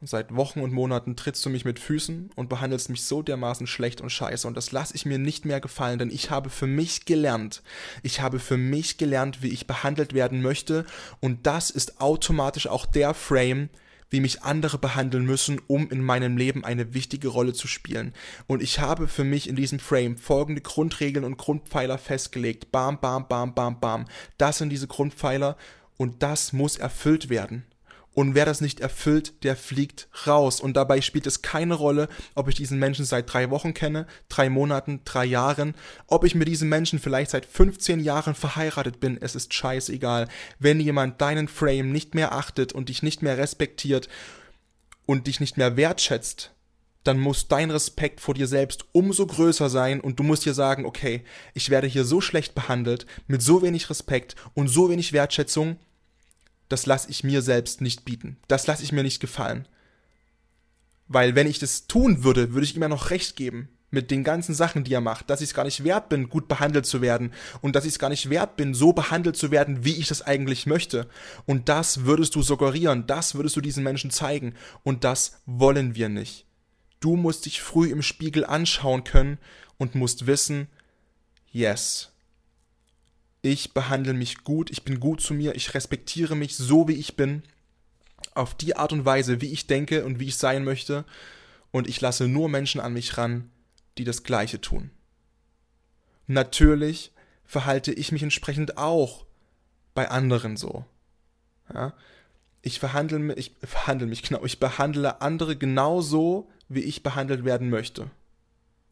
seit 0.00 0.34
Wochen 0.34 0.60
und 0.60 0.72
Monaten 0.72 1.14
trittst 1.14 1.44
du 1.44 1.50
mich 1.50 1.64
mit 1.64 1.78
Füßen 1.78 2.30
und 2.34 2.48
behandelst 2.48 2.90
mich 2.90 3.04
so 3.04 3.22
dermaßen 3.22 3.66
schlecht 3.66 4.00
und 4.00 4.10
scheiße. 4.10 4.48
Und 4.48 4.56
das 4.56 4.72
lasse 4.72 4.94
ich 4.94 5.06
mir 5.06 5.18
nicht 5.18 5.44
mehr 5.44 5.60
gefallen, 5.60 5.98
denn 5.98 6.10
ich 6.10 6.30
habe 6.30 6.50
für 6.50 6.66
mich 6.66 7.04
gelernt. 7.04 7.62
Ich 8.02 8.20
habe 8.20 8.38
für 8.38 8.56
mich 8.56 8.98
gelernt, 8.98 9.42
wie 9.42 9.48
ich 9.48 9.66
behandelt 9.66 10.14
werden 10.14 10.42
möchte. 10.42 10.86
Und 11.20 11.46
das 11.46 11.70
ist 11.70 12.00
automatisch 12.00 12.66
auch 12.66 12.86
der 12.86 13.14
Frame, 13.14 13.68
wie 14.08 14.20
mich 14.20 14.42
andere 14.42 14.78
behandeln 14.78 15.26
müssen, 15.26 15.60
um 15.66 15.90
in 15.90 16.00
meinem 16.00 16.36
Leben 16.36 16.64
eine 16.64 16.94
wichtige 16.94 17.28
Rolle 17.28 17.52
zu 17.52 17.68
spielen. 17.68 18.14
Und 18.46 18.62
ich 18.62 18.80
habe 18.80 19.08
für 19.08 19.24
mich 19.24 19.48
in 19.48 19.56
diesem 19.56 19.78
Frame 19.78 20.16
folgende 20.16 20.62
Grundregeln 20.62 21.24
und 21.24 21.36
Grundpfeiler 21.36 21.98
festgelegt. 21.98 22.72
Bam, 22.72 23.00
bam, 23.00 23.28
bam, 23.28 23.54
bam, 23.54 23.80
bam. 23.80 24.04
Das 24.38 24.58
sind 24.58 24.70
diese 24.70 24.86
Grundpfeiler 24.86 25.56
und 25.96 26.22
das 26.22 26.52
muss 26.52 26.76
erfüllt 26.76 27.28
werden. 27.28 27.64
Und 28.16 28.34
wer 28.34 28.46
das 28.46 28.62
nicht 28.62 28.80
erfüllt, 28.80 29.44
der 29.44 29.56
fliegt 29.56 30.08
raus. 30.26 30.62
Und 30.62 30.74
dabei 30.74 31.02
spielt 31.02 31.26
es 31.26 31.42
keine 31.42 31.74
Rolle, 31.74 32.08
ob 32.34 32.48
ich 32.48 32.54
diesen 32.54 32.78
Menschen 32.78 33.04
seit 33.04 33.30
drei 33.30 33.50
Wochen 33.50 33.74
kenne, 33.74 34.06
drei 34.30 34.48
Monaten, 34.48 35.02
drei 35.04 35.26
Jahren, 35.26 35.74
ob 36.06 36.24
ich 36.24 36.34
mit 36.34 36.48
diesem 36.48 36.70
Menschen 36.70 36.98
vielleicht 36.98 37.32
seit 37.32 37.44
15 37.44 38.00
Jahren 38.00 38.34
verheiratet 38.34 39.00
bin. 39.00 39.18
Es 39.20 39.34
ist 39.34 39.52
scheißegal. 39.52 40.28
Wenn 40.58 40.80
jemand 40.80 41.20
deinen 41.20 41.46
Frame 41.46 41.92
nicht 41.92 42.14
mehr 42.14 42.32
achtet 42.32 42.72
und 42.72 42.88
dich 42.88 43.02
nicht 43.02 43.20
mehr 43.20 43.36
respektiert 43.36 44.08
und 45.04 45.26
dich 45.26 45.38
nicht 45.38 45.58
mehr 45.58 45.76
wertschätzt, 45.76 46.55
dann 47.06 47.18
muss 47.18 47.48
dein 47.48 47.70
Respekt 47.70 48.20
vor 48.20 48.34
dir 48.34 48.46
selbst 48.46 48.84
umso 48.92 49.26
größer 49.26 49.68
sein 49.68 50.00
und 50.00 50.18
du 50.18 50.22
musst 50.22 50.44
dir 50.44 50.54
sagen, 50.54 50.84
okay, 50.84 51.22
ich 51.54 51.70
werde 51.70 51.86
hier 51.86 52.04
so 52.04 52.20
schlecht 52.20 52.54
behandelt, 52.54 53.06
mit 53.26 53.42
so 53.42 53.62
wenig 53.62 53.88
Respekt 53.90 54.34
und 54.54 54.68
so 54.68 54.90
wenig 54.90 55.12
Wertschätzung, 55.12 55.78
das 56.68 56.86
lasse 56.86 57.10
ich 57.10 57.24
mir 57.24 57.42
selbst 57.42 57.80
nicht 57.80 58.04
bieten. 58.04 58.38
Das 58.48 58.66
lasse 58.66 58.82
ich 58.82 58.92
mir 58.92 59.02
nicht 59.02 59.20
gefallen. 59.20 59.68
Weil 61.08 61.34
wenn 61.34 61.46
ich 61.46 61.58
das 61.58 61.86
tun 61.86 62.24
würde, 62.24 62.52
würde 62.52 62.64
ich 62.64 62.74
ihm 62.74 62.82
ja 62.82 62.88
noch 62.88 63.10
recht 63.10 63.36
geben 63.36 63.68
mit 63.90 64.10
den 64.10 64.24
ganzen 64.24 64.54
Sachen, 64.54 64.82
die 64.82 64.92
er 64.92 65.00
macht, 65.00 65.30
dass 65.30 65.40
ich 65.40 65.50
es 65.50 65.54
gar 65.54 65.64
nicht 65.64 65.84
wert 65.84 66.08
bin, 66.08 66.28
gut 66.28 66.48
behandelt 66.48 66.86
zu 66.86 67.00
werden 67.00 67.32
und 67.60 67.76
dass 67.76 67.84
ich 67.84 67.92
es 67.92 67.98
gar 67.98 68.08
nicht 68.08 68.30
wert 68.30 68.56
bin, 68.56 68.74
so 68.74 68.92
behandelt 68.92 69.36
zu 69.36 69.50
werden, 69.50 69.84
wie 69.84 69.94
ich 69.94 70.08
das 70.08 70.22
eigentlich 70.22 70.66
möchte. 70.66 71.08
Und 71.46 71.68
das 71.68 72.04
würdest 72.04 72.34
du 72.34 72.42
suggerieren, 72.42 73.06
das 73.06 73.36
würdest 73.36 73.54
du 73.54 73.60
diesen 73.60 73.84
Menschen 73.84 74.10
zeigen 74.10 74.54
und 74.82 75.04
das 75.04 75.40
wollen 75.46 75.94
wir 75.94 76.08
nicht. 76.08 76.45
Du 77.00 77.16
musst 77.16 77.46
dich 77.46 77.60
früh 77.60 77.90
im 77.90 78.02
Spiegel 78.02 78.44
anschauen 78.44 79.04
können 79.04 79.38
und 79.78 79.94
musst 79.94 80.26
wissen, 80.26 80.68
yes, 81.52 82.12
ich 83.42 83.74
behandle 83.74 84.14
mich 84.14 84.44
gut, 84.44 84.70
ich 84.70 84.82
bin 84.82 84.98
gut 84.98 85.20
zu 85.20 85.34
mir, 85.34 85.54
ich 85.54 85.74
respektiere 85.74 86.34
mich 86.34 86.56
so, 86.56 86.88
wie 86.88 86.94
ich 86.94 87.16
bin, 87.16 87.42
auf 88.34 88.54
die 88.54 88.76
Art 88.76 88.92
und 88.92 89.04
Weise, 89.04 89.40
wie 89.40 89.52
ich 89.52 89.66
denke 89.66 90.04
und 90.04 90.18
wie 90.18 90.26
ich 90.26 90.36
sein 90.36 90.64
möchte, 90.64 91.04
und 91.70 91.86
ich 91.86 92.00
lasse 92.00 92.28
nur 92.28 92.48
Menschen 92.48 92.80
an 92.80 92.92
mich 92.92 93.18
ran, 93.18 93.50
die 93.98 94.04
das 94.04 94.22
Gleiche 94.22 94.60
tun. 94.60 94.90
Natürlich 96.26 97.12
verhalte 97.44 97.92
ich 97.92 98.12
mich 98.12 98.22
entsprechend 98.22 98.78
auch 98.78 99.26
bei 99.94 100.10
anderen 100.10 100.56
so. 100.56 100.84
Ja? 101.72 101.94
Ich 102.62 102.80
verhandle, 102.80 103.34
ich 103.34 103.54
verhandle 103.62 104.06
mich 104.06 104.22
genau, 104.22 104.44
ich 104.44 104.58
behandle 104.58 105.20
andere 105.20 105.56
genauso, 105.56 106.48
wie 106.68 106.80
ich 106.80 107.02
behandelt 107.02 107.44
werden 107.44 107.70
möchte. 107.70 108.10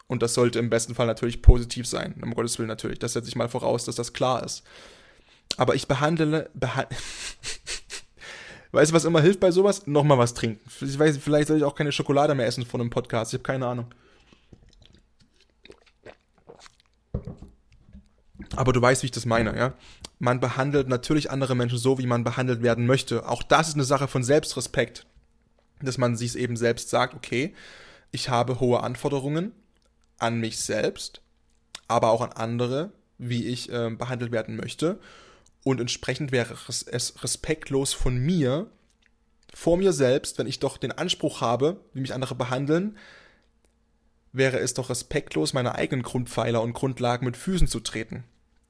Und 0.07 0.23
das 0.23 0.35
sollte 0.35 0.59
im 0.59 0.71
besten 0.71 0.95
Fall 0.95 1.07
natürlich 1.07 1.43
positiv 1.43 1.87
sein. 1.87 2.15
Um 2.23 2.35
Gottes 2.35 2.59
Willen 2.59 2.69
natürlich. 2.69 2.99
Das 2.99 3.15
setze 3.15 3.29
ich 3.29 3.37
mal 3.37 3.49
voraus, 3.49 3.85
dass 3.85 3.97
das 3.97 4.13
klar 4.13 4.45
ist. 4.45 4.63
Aber 5.57 5.75
ich 5.75 5.89
behandle. 5.89 6.51
Beha 6.55 6.87
weißt 8.73 8.91
du, 8.91 8.95
was 8.95 9.05
immer 9.05 9.23
hilft 9.23 9.41
bei 9.41 9.51
sowas? 9.51 9.87
Nochmal 9.87 10.19
was 10.19 10.35
trinken. 10.35 10.61
Ich 10.81 10.99
weiß, 10.99 11.19
vielleicht 11.19 11.49
soll 11.49 11.57
ich 11.57 11.65
auch 11.65 11.75
keine 11.75 11.93
Schokolade 11.93 12.35
mehr 12.35 12.47
essen 12.47 12.67
von 12.67 12.81
einem 12.81 12.91
Podcast. 12.91 13.33
Ich 13.33 13.39
habe 13.39 13.45
keine 13.45 13.67
Ahnung. 13.67 13.87
Aber 18.57 18.73
du 18.73 18.81
weißt, 18.81 19.03
wie 19.03 19.07
ich 19.07 19.13
das 19.13 19.27
meine, 19.27 19.57
ja? 19.57 19.75
Man 20.19 20.41
behandelt 20.41 20.89
natürlich 20.89 21.31
andere 21.31 21.55
Menschen 21.55 21.79
so, 21.79 21.99
wie 21.99 22.07
man 22.07 22.25
behandelt 22.25 22.63
werden 22.63 22.87
möchte. 22.87 23.29
Auch 23.29 23.43
das 23.43 23.69
ist 23.69 23.75
eine 23.75 23.85
Sache 23.85 24.09
von 24.09 24.23
Selbstrespekt. 24.23 25.07
Dass 25.83 25.99
man 25.99 26.17
sich 26.17 26.37
eben 26.39 26.57
selbst 26.57 26.89
sagt, 26.89 27.15
okay, 27.15 27.55
ich 28.13 28.29
habe 28.29 28.61
hohe 28.61 28.83
Anforderungen 28.83 29.53
an 30.19 30.39
mich 30.39 30.59
selbst, 30.59 31.21
aber 31.89 32.11
auch 32.11 32.21
an 32.21 32.33
andere, 32.33 32.93
wie 33.19 33.47
ich 33.47 33.71
äh, 33.73 33.91
behandelt 33.91 34.33
werden 34.33 34.57
möchte. 34.57 35.01
Und 35.65 35.81
entsprechend 35.81 36.31
wäre 36.31 36.55
es 36.69 37.23
respektlos 37.23 37.93
von 37.93 38.19
mir, 38.19 38.71
vor 39.53 39.77
mir 39.77 39.93
selbst, 39.93 40.39
wenn 40.39 40.47
ich 40.47 40.61
doch 40.61 40.77
den 40.77 40.93
Anspruch 40.93 41.41
habe, 41.41 41.81
wie 41.93 42.01
mich 42.01 42.15
andere 42.15 42.35
behandeln, 42.35 42.97
wäre 44.33 44.59
es 44.59 44.75
doch 44.75 44.91
respektlos, 44.91 45.53
meine 45.53 45.77
eigenen 45.77 46.03
Grundpfeiler 46.03 46.61
und 46.61 46.73
Grundlagen 46.73 47.25
mit 47.25 47.37
Füßen 47.37 47.69
zu 47.69 47.81
treten, 47.81 48.25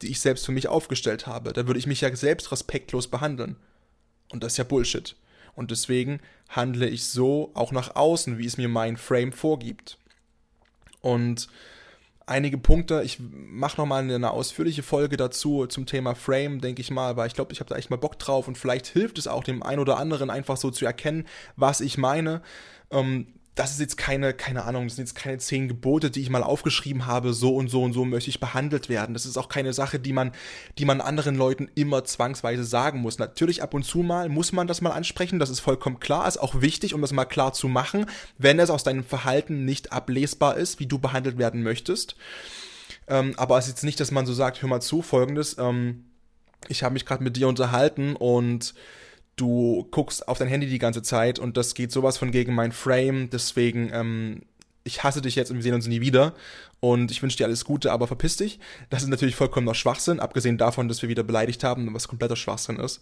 die 0.05 0.11
ich 0.11 0.21
selbst 0.21 0.47
für 0.47 0.53
mich 0.53 0.69
aufgestellt 0.69 1.27
habe. 1.27 1.53
Da 1.53 1.67
würde 1.67 1.79
ich 1.79 1.87
mich 1.87 2.03
ja 2.03 2.15
selbst 2.15 2.53
respektlos 2.53 3.09
behandeln. 3.09 3.57
Und 4.31 4.45
das 4.45 4.53
ist 4.53 4.59
ja 4.59 4.65
Bullshit. 4.65 5.17
Und 5.55 5.71
deswegen 5.71 6.21
handle 6.49 6.89
ich 6.89 7.07
so 7.07 7.51
auch 7.55 7.73
nach 7.73 7.97
außen, 7.97 8.39
wie 8.39 8.47
es 8.47 8.57
mir 8.57 8.69
mein 8.69 8.97
Frame 8.97 9.33
vorgibt. 9.33 9.99
Und 11.01 11.49
einige 12.27 12.59
Punkte, 12.59 13.03
ich 13.05 13.19
mache 13.21 13.81
nochmal 13.81 14.03
eine 14.03 14.31
ausführliche 14.31 14.83
Folge 14.83 15.17
dazu 15.17 15.67
zum 15.67 15.87
Thema 15.87 16.15
Frame, 16.15 16.61
denke 16.61 16.81
ich 16.81 16.91
mal, 16.91 17.17
weil 17.17 17.27
ich 17.27 17.35
glaube, 17.35 17.53
ich 17.53 17.61
habe 17.61 17.69
da 17.69 17.77
echt 17.77 17.91
mal 17.91 17.97
Bock 17.97 18.19
drauf 18.19 18.49
und 18.49 18.59
vielleicht 18.59 18.87
hilft 18.87 19.19
es 19.19 19.29
auch 19.29 19.45
dem 19.45 19.63
einen 19.63 19.81
oder 19.81 19.99
anderen 19.99 20.31
einfach 20.31 20.57
so 20.57 20.71
zu 20.71 20.87
erkennen, 20.87 21.27
was 21.57 21.81
ich 21.81 21.99
meine. 21.99 22.43
Ähm, 22.91 23.27
das 23.55 23.71
ist 23.71 23.81
jetzt 23.81 23.97
keine, 23.97 24.35
keine 24.35 24.65
Ahnung, 24.65 24.89
das 24.89 24.97
sind 24.97 25.07
jetzt 25.07 25.15
keine 25.15 25.39
zehn 25.39 25.69
Gebote, 25.69 26.11
die 26.11 26.21
ich 26.21 26.31
mal 26.31 26.43
aufgeschrieben 26.43 27.07
habe, 27.07 27.33
so 27.33 27.55
und 27.55 27.69
so 27.69 27.83
und 27.85 27.93
so 27.93 28.05
möchte 28.05 28.29
ich 28.29 28.41
behandelt 28.41 28.89
werden. 28.89 29.15
Das 29.15 29.27
ist 29.27 29.37
auch 29.37 29.49
keine 29.49 29.73
Sache, 29.73 30.01
die 30.01 30.13
man, 30.13 30.33
die 30.79 30.85
man 30.85 31.01
anderen 31.01 31.37
Leuten 31.37 31.71
immer 31.77 32.05
zwangsweise 32.05 32.65
sagen 32.65 33.01
muss. 33.01 33.19
Natürlich 33.19 33.63
ab 33.63 33.73
und 33.73 33.85
zu 33.85 33.99
mal 33.99 34.29
muss 34.29 34.51
man 34.51 34.67
das 34.67 34.81
mal 34.81 34.91
ansprechen, 34.91 35.39
das 35.39 35.51
ist 35.51 35.61
vollkommen 35.61 36.01
klar, 36.01 36.27
ist 36.27 36.39
auch 36.39 36.63
wichtig, 36.63 36.95
um 36.95 37.01
das 37.01 37.13
mal 37.13 37.27
klar 37.27 37.53
zu 37.53 37.69
machen, 37.69 38.07
wenn 38.39 38.59
es 38.59 38.71
aus 38.71 38.83
deinem 38.83 39.05
Verhalten 39.05 39.65
nicht 39.65 39.93
ablesbar 39.93 40.57
ist, 40.57 40.81
wie 40.81 40.87
du 40.87 40.99
behandelt 40.99 41.39
werden 41.39 41.63
möchtest. 41.63 42.17
Ähm, 43.07 43.35
aber 43.37 43.59
es 43.59 43.67
ist 43.67 43.73
jetzt 43.73 43.85
nicht, 43.85 44.01
dass 44.01 44.11
man 44.11 44.27
so 44.27 44.33
sagt, 44.33 44.63
hör 44.63 44.69
mal 44.69 44.81
zu, 44.81 45.01
folgendes, 45.01 45.59
ähm, 45.59 46.07
ich 46.69 46.83
habe 46.83 46.95
mich 46.95 47.07
gerade 47.07 47.23
mit 47.23 47.37
dir 47.37 47.47
unterhalten 47.47 48.17
und 48.17 48.75
du 49.37 49.87
guckst 49.91 50.29
auf 50.29 50.39
dein 50.39 50.49
Handy 50.49 50.69
die 50.69 50.79
ganze 50.79 51.03
Zeit 51.03 51.39
und 51.39 51.57
das 51.57 51.75
geht 51.75 51.93
sowas 51.93 52.19
von 52.19 52.31
gegen 52.31 52.55
mein 52.55 52.73
Frame, 52.73 53.31
deswegen, 53.31 53.91
ähm, 53.93 54.43
ich 54.85 55.03
hasse 55.03 55.23
dich 55.23 55.35
jetzt 55.35 55.51
und 55.51 55.57
wir 55.57 55.63
sehen 55.63 55.75
uns 55.75 55.87
nie 55.87 56.01
wieder 56.01 56.35
und 56.81 57.11
ich 57.11 57.23
wünsche 57.23 57.37
dir 57.37 57.47
alles 57.47 57.65
Gute, 57.65 57.91
aber 57.91 58.07
verpiss 58.07 58.37
dich. 58.37 58.61
Das 58.91 59.03
ist 59.03 59.09
natürlich 59.09 59.37
vollkommener 59.37 59.75
Schwachsinn, 59.75 60.21
abgesehen 60.21 60.59
davon, 60.59 60.89
dass 60.89 61.03
wir 61.03 61.09
wieder 61.09 61.23
beleidigt 61.23 61.65
haben, 61.65 61.93
was 61.95 62.09
kompletter 62.09 62.37
Schwachsinn 62.37 62.77
ist. 62.77 63.01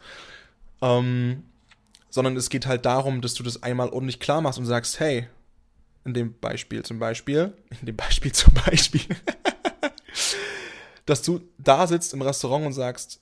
Ähm, 0.81 1.43
sondern 2.09 2.37
es 2.37 2.51
geht 2.51 2.67
halt 2.67 2.85
darum, 2.85 3.21
dass 3.21 3.35
du 3.35 3.43
das 3.43 3.63
einmal 3.63 3.89
ordentlich 3.89 4.21
klar 4.21 4.41
machst 4.41 4.59
und 4.59 4.67
sagst, 4.67 5.01
hey, 5.01 5.27
in 6.05 6.15
dem 6.15 6.39
Beispiel 6.39 6.83
zum 6.83 6.99
Beispiel, 6.99 7.53
in 7.81 7.87
dem 7.87 7.97
Beispiel 7.97 8.33
zum 8.33 8.55
Beispiel, 8.55 9.03
dass 11.07 11.23
du 11.23 11.41
da 11.59 11.87
sitzt 11.87 12.15
im 12.15 12.23
Restaurant 12.23 12.67
und 12.67 12.73
sagst, 12.73 13.21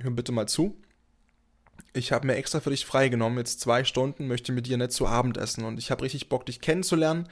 hör 0.00 0.10
bitte 0.10 0.32
mal 0.32 0.48
zu, 0.48 0.76
ich 1.94 2.12
habe 2.12 2.26
mir 2.26 2.34
extra 2.34 2.60
für 2.60 2.70
dich 2.70 2.84
freigenommen, 2.84 3.38
jetzt 3.38 3.60
zwei 3.60 3.84
Stunden, 3.84 4.26
möchte 4.26 4.52
mit 4.52 4.66
dir 4.66 4.76
nicht 4.76 4.92
zu 4.92 5.06
Abend 5.06 5.38
essen. 5.38 5.64
Und 5.64 5.78
ich 5.78 5.90
habe 5.90 6.02
richtig 6.02 6.28
Bock, 6.28 6.44
dich 6.44 6.60
kennenzulernen 6.60 7.28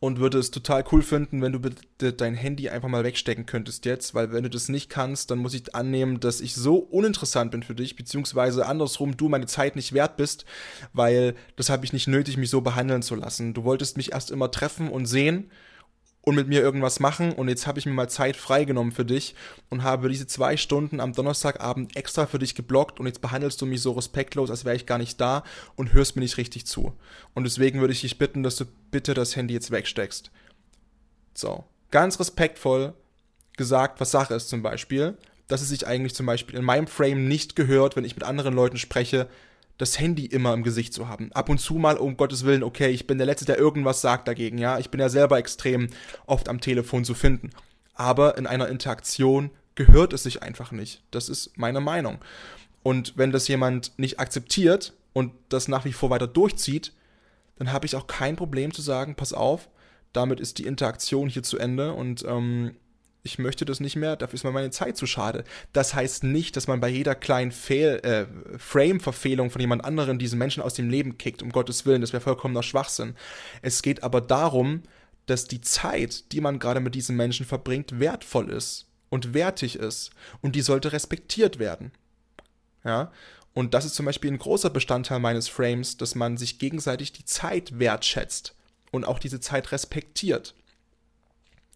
und 0.00 0.18
würde 0.18 0.38
es 0.38 0.50
total 0.50 0.84
cool 0.92 1.00
finden, 1.00 1.40
wenn 1.40 1.52
du 1.52 1.60
bitte 1.60 2.12
dein 2.12 2.34
Handy 2.34 2.68
einfach 2.68 2.88
mal 2.88 3.04
wegstecken 3.04 3.46
könntest 3.46 3.86
jetzt, 3.86 4.14
weil 4.14 4.32
wenn 4.32 4.42
du 4.42 4.50
das 4.50 4.68
nicht 4.68 4.90
kannst, 4.90 5.30
dann 5.30 5.38
muss 5.38 5.54
ich 5.54 5.74
annehmen, 5.74 6.20
dass 6.20 6.40
ich 6.40 6.54
so 6.54 6.76
uninteressant 6.76 7.52
bin 7.52 7.62
für 7.62 7.74
dich, 7.74 7.96
beziehungsweise 7.96 8.66
andersrum 8.66 9.16
du 9.16 9.28
meine 9.28 9.46
Zeit 9.46 9.76
nicht 9.76 9.92
wert 9.94 10.16
bist, 10.16 10.44
weil 10.92 11.34
das 11.56 11.70
habe 11.70 11.84
ich 11.84 11.92
nicht 11.92 12.08
nötig, 12.08 12.36
mich 12.36 12.50
so 12.50 12.60
behandeln 12.60 13.02
zu 13.02 13.14
lassen. 13.14 13.54
Du 13.54 13.64
wolltest 13.64 13.96
mich 13.96 14.12
erst 14.12 14.30
immer 14.30 14.50
treffen 14.50 14.88
und 14.88 15.06
sehen 15.06 15.50
und 16.22 16.36
mit 16.36 16.48
mir 16.48 16.60
irgendwas 16.60 17.00
machen. 17.00 17.32
Und 17.32 17.48
jetzt 17.48 17.66
habe 17.66 17.78
ich 17.78 17.86
mir 17.86 17.92
mal 17.92 18.08
Zeit 18.08 18.36
freigenommen 18.36 18.92
für 18.92 19.04
dich 19.04 19.34
und 19.70 19.82
habe 19.82 20.08
diese 20.08 20.26
zwei 20.26 20.56
Stunden 20.56 21.00
am 21.00 21.12
Donnerstagabend 21.12 21.96
extra 21.96 22.26
für 22.26 22.38
dich 22.38 22.54
geblockt 22.54 23.00
und 23.00 23.06
jetzt 23.06 23.20
behandelst 23.20 23.60
du 23.60 23.66
mich 23.66 23.82
so 23.82 23.92
respektlos, 23.92 24.50
als 24.50 24.64
wäre 24.64 24.76
ich 24.76 24.86
gar 24.86 24.98
nicht 24.98 25.20
da 25.20 25.42
und 25.76 25.92
hörst 25.92 26.16
mir 26.16 26.22
nicht 26.22 26.38
richtig 26.38 26.66
zu. 26.66 26.92
Und 27.34 27.44
deswegen 27.44 27.80
würde 27.80 27.92
ich 27.92 28.00
dich 28.00 28.18
bitten, 28.18 28.42
dass 28.42 28.56
du 28.56 28.64
bitte 28.90 29.14
das 29.14 29.36
Handy 29.36 29.54
jetzt 29.54 29.70
wegsteckst. 29.70 30.30
So. 31.34 31.64
Ganz 31.90 32.18
respektvoll 32.18 32.94
gesagt, 33.56 34.00
was 34.00 34.10
Sache 34.10 34.34
ist 34.34 34.48
zum 34.48 34.62
Beispiel, 34.62 35.18
dass 35.48 35.60
es 35.60 35.68
sich 35.68 35.86
eigentlich 35.86 36.14
zum 36.14 36.24
Beispiel 36.24 36.56
in 36.56 36.64
meinem 36.64 36.86
Frame 36.86 37.28
nicht 37.28 37.56
gehört, 37.56 37.96
wenn 37.96 38.04
ich 38.04 38.16
mit 38.16 38.24
anderen 38.24 38.54
Leuten 38.54 38.78
spreche, 38.78 39.28
das 39.78 39.98
Handy 39.98 40.26
immer 40.26 40.54
im 40.54 40.62
Gesicht 40.62 40.92
zu 40.92 41.08
haben. 41.08 41.32
Ab 41.32 41.48
und 41.48 41.58
zu 41.58 41.74
mal, 41.74 41.96
um 41.96 42.16
Gottes 42.16 42.44
Willen, 42.44 42.62
okay, 42.62 42.90
ich 42.90 43.06
bin 43.06 43.18
der 43.18 43.26
Letzte, 43.26 43.46
der 43.46 43.58
irgendwas 43.58 44.00
sagt 44.00 44.28
dagegen, 44.28 44.58
ja. 44.58 44.78
Ich 44.78 44.90
bin 44.90 45.00
ja 45.00 45.08
selber 45.08 45.38
extrem 45.38 45.88
oft 46.26 46.48
am 46.48 46.60
Telefon 46.60 47.04
zu 47.04 47.14
finden. 47.14 47.50
Aber 47.94 48.38
in 48.38 48.46
einer 48.46 48.68
Interaktion 48.68 49.50
gehört 49.74 50.12
es 50.12 50.22
sich 50.22 50.42
einfach 50.42 50.72
nicht. 50.72 51.02
Das 51.10 51.28
ist 51.28 51.56
meine 51.56 51.80
Meinung. 51.80 52.18
Und 52.82 53.14
wenn 53.16 53.32
das 53.32 53.48
jemand 53.48 53.98
nicht 53.98 54.20
akzeptiert 54.20 54.92
und 55.12 55.32
das 55.48 55.68
nach 55.68 55.84
wie 55.84 55.92
vor 55.92 56.10
weiter 56.10 56.26
durchzieht, 56.26 56.92
dann 57.56 57.72
habe 57.72 57.86
ich 57.86 57.96
auch 57.96 58.06
kein 58.06 58.36
Problem 58.36 58.72
zu 58.72 58.82
sagen, 58.82 59.14
pass 59.14 59.32
auf, 59.32 59.68
damit 60.12 60.40
ist 60.40 60.58
die 60.58 60.66
Interaktion 60.66 61.28
hier 61.28 61.42
zu 61.42 61.58
Ende 61.58 61.92
und 61.92 62.24
ähm, 62.26 62.76
ich 63.24 63.38
möchte 63.38 63.64
das 63.64 63.80
nicht 63.80 63.96
mehr, 63.96 64.16
dafür 64.16 64.34
ist 64.34 64.44
mir 64.44 64.50
meine 64.50 64.70
Zeit 64.70 64.96
zu 64.96 65.06
schade. 65.06 65.44
Das 65.72 65.94
heißt 65.94 66.24
nicht, 66.24 66.56
dass 66.56 66.66
man 66.66 66.80
bei 66.80 66.88
jeder 66.88 67.14
kleinen 67.14 67.52
äh, 67.52 68.26
Frame-Verfehlung 68.58 69.50
von 69.50 69.60
jemand 69.60 69.84
anderem 69.84 70.18
diesen 70.18 70.38
Menschen 70.38 70.62
aus 70.62 70.74
dem 70.74 70.90
Leben 70.90 71.18
kickt, 71.18 71.42
um 71.42 71.52
Gottes 71.52 71.86
Willen, 71.86 72.00
das 72.00 72.12
wäre 72.12 72.22
vollkommener 72.22 72.64
Schwachsinn. 72.64 73.14
Es 73.62 73.82
geht 73.82 74.02
aber 74.02 74.20
darum, 74.20 74.82
dass 75.26 75.44
die 75.44 75.60
Zeit, 75.60 76.32
die 76.32 76.40
man 76.40 76.58
gerade 76.58 76.80
mit 76.80 76.96
diesem 76.96 77.16
Menschen 77.16 77.46
verbringt, 77.46 78.00
wertvoll 78.00 78.50
ist 78.50 78.86
und 79.08 79.34
wertig 79.34 79.76
ist 79.76 80.10
und 80.40 80.56
die 80.56 80.62
sollte 80.62 80.92
respektiert 80.92 81.60
werden. 81.60 81.92
Ja, 82.84 83.12
und 83.54 83.74
das 83.74 83.84
ist 83.84 83.94
zum 83.94 84.06
Beispiel 84.06 84.32
ein 84.32 84.38
großer 84.38 84.70
Bestandteil 84.70 85.20
meines 85.20 85.46
Frames, 85.46 85.96
dass 85.96 86.16
man 86.16 86.36
sich 86.36 86.58
gegenseitig 86.58 87.12
die 87.12 87.24
Zeit 87.24 87.78
wertschätzt 87.78 88.56
und 88.90 89.04
auch 89.04 89.20
diese 89.20 89.38
Zeit 89.38 89.70
respektiert 89.70 90.54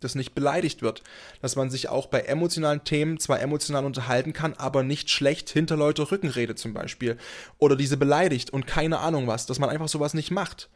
dass 0.01 0.15
nicht 0.15 0.35
beleidigt 0.35 0.83
wird, 0.83 1.03
dass 1.41 1.57
man 1.57 1.71
sich 1.71 1.89
auch 1.89 2.07
bei 2.07 2.21
emotionalen 2.21 2.85
Themen 2.85 3.19
zwar 3.19 3.41
emotional 3.41 3.85
unterhalten 3.85 4.33
kann, 4.33 4.55
aber 4.55 4.83
nicht 4.83 5.11
schlecht 5.11 5.51
hinter 5.51 5.77
Leute 5.77 6.11
Rücken 6.11 6.29
redet 6.29 6.59
zum 6.59 6.75
Beispiel. 6.75 7.17
Oder 7.59 7.77
diese 7.77 7.97
beleidigt 7.97 8.51
und 8.51 8.67
keine 8.67 8.99
Ahnung 8.99 9.27
was, 9.27 9.47
dass 9.47 9.59
man 9.59 9.71
einfach 9.71 9.89
sowas 9.89 10.15
nicht 10.15 10.31
macht. 10.31 10.69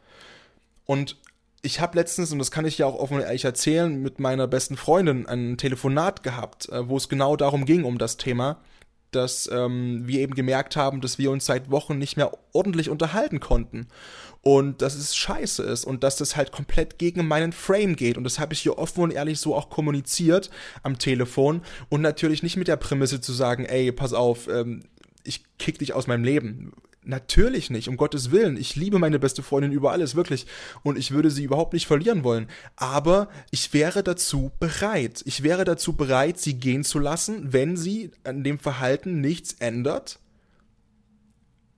Und 0.85 1.17
ich 1.61 1.79
habe 1.79 1.97
letztens, 1.97 2.31
und 2.31 2.39
das 2.39 2.51
kann 2.51 2.65
ich 2.65 2.79
ja 2.79 2.87
auch 2.87 2.95
offen 2.95 3.21
ehrlich 3.21 3.45
erzählen, 3.45 4.01
mit 4.01 4.19
meiner 4.19 4.47
besten 4.47 4.77
Freundin 4.77 5.27
ein 5.27 5.57
Telefonat 5.57 6.23
gehabt, 6.23 6.69
äh, 6.69 6.89
wo 6.89 6.97
es 6.97 7.07
genau 7.07 7.35
darum 7.35 7.65
ging, 7.65 7.83
um 7.83 7.97
das 7.97 8.17
Thema, 8.17 8.57
dass 9.11 9.49
ähm, 9.51 10.07
wir 10.07 10.19
eben 10.19 10.35
gemerkt 10.35 10.75
haben, 10.75 11.01
dass 11.01 11.17
wir 11.17 11.31
uns 11.31 11.45
seit 11.45 11.69
Wochen 11.71 11.97
nicht 11.97 12.17
mehr 12.17 12.31
ordentlich 12.53 12.89
unterhalten 12.89 13.39
konnten 13.39 13.87
und 14.41 14.81
dass 14.81 14.95
es 14.95 15.15
scheiße 15.15 15.63
ist 15.63 15.85
und 15.85 16.03
dass 16.03 16.17
das 16.17 16.35
halt 16.35 16.51
komplett 16.51 16.97
gegen 16.97 17.27
meinen 17.27 17.53
Frame 17.53 17.95
geht. 17.95 18.17
Und 18.17 18.23
das 18.23 18.39
habe 18.39 18.53
ich 18.53 18.61
hier 18.61 18.77
offen 18.77 19.03
und 19.03 19.11
ehrlich 19.11 19.39
so 19.39 19.55
auch 19.55 19.69
kommuniziert 19.69 20.49
am 20.83 20.97
Telefon 20.97 21.61
und 21.89 22.01
natürlich 22.01 22.41
nicht 22.43 22.57
mit 22.57 22.67
der 22.67 22.77
Prämisse 22.77 23.21
zu 23.21 23.33
sagen, 23.33 23.65
ey, 23.65 23.91
pass 23.91 24.13
auf, 24.13 24.47
ähm, 24.47 24.83
ich 25.23 25.43
kick 25.59 25.79
dich 25.79 25.93
aus 25.93 26.07
meinem 26.07 26.23
Leben. 26.23 26.73
Natürlich 27.03 27.71
nicht, 27.71 27.87
um 27.87 27.97
Gottes 27.97 28.29
Willen. 28.29 28.57
Ich 28.57 28.75
liebe 28.75 28.99
meine 28.99 29.17
beste 29.17 29.41
Freundin 29.41 29.71
über 29.71 29.91
alles, 29.91 30.15
wirklich. 30.15 30.45
Und 30.83 30.97
ich 30.99 31.11
würde 31.11 31.31
sie 31.31 31.43
überhaupt 31.43 31.73
nicht 31.73 31.87
verlieren 31.87 32.23
wollen. 32.23 32.47
Aber 32.75 33.29
ich 33.49 33.73
wäre 33.73 34.03
dazu 34.03 34.51
bereit. 34.59 35.23
Ich 35.25 35.41
wäre 35.41 35.65
dazu 35.65 35.93
bereit, 35.93 36.39
sie 36.39 36.55
gehen 36.55 36.83
zu 36.83 36.99
lassen, 36.99 37.53
wenn 37.53 37.75
sie 37.75 38.11
an 38.23 38.43
dem 38.43 38.59
Verhalten 38.59 39.19
nichts 39.19 39.53
ändert 39.53 40.19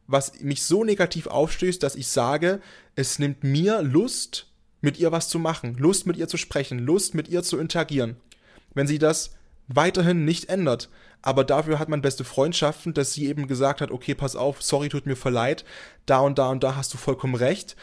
was 0.07 0.41
mich 0.41 0.63
so 0.63 0.83
negativ 0.83 1.27
aufstößt, 1.27 1.81
dass 1.81 1.95
ich 1.95 2.07
sage, 2.07 2.61
es 2.95 3.19
nimmt 3.19 3.43
mir 3.43 3.81
Lust, 3.81 4.47
mit 4.81 4.99
ihr 4.99 5.11
was 5.11 5.29
zu 5.29 5.39
machen, 5.39 5.77
Lust 5.77 6.05
mit 6.07 6.17
ihr 6.17 6.27
zu 6.27 6.37
sprechen, 6.37 6.79
Lust 6.79 7.15
mit 7.15 7.29
ihr 7.29 7.41
zu 7.41 7.57
interagieren. 7.57 8.17
Wenn 8.73 8.87
sie 8.87 8.99
das 8.99 9.31
weiterhin 9.67 10.25
nicht 10.25 10.49
ändert. 10.49 10.89
Aber 11.23 11.43
dafür 11.43 11.79
hat 11.79 11.89
man 11.89 12.01
beste 12.01 12.23
Freundschaften, 12.23 12.93
dass 12.93 13.13
sie 13.13 13.27
eben 13.27 13.47
gesagt 13.47 13.81
hat, 13.81 13.89
okay, 13.89 14.13
pass 14.13 14.35
auf, 14.35 14.61
sorry, 14.61 14.89
tut 14.89 15.07
mir 15.07 15.15
verleid, 15.15 15.65
da 16.05 16.19
und 16.19 16.37
da 16.37 16.49
und 16.49 16.63
da 16.63 16.75
hast 16.75 16.93
du 16.93 16.97
vollkommen 16.97 17.35
recht. 17.35 17.75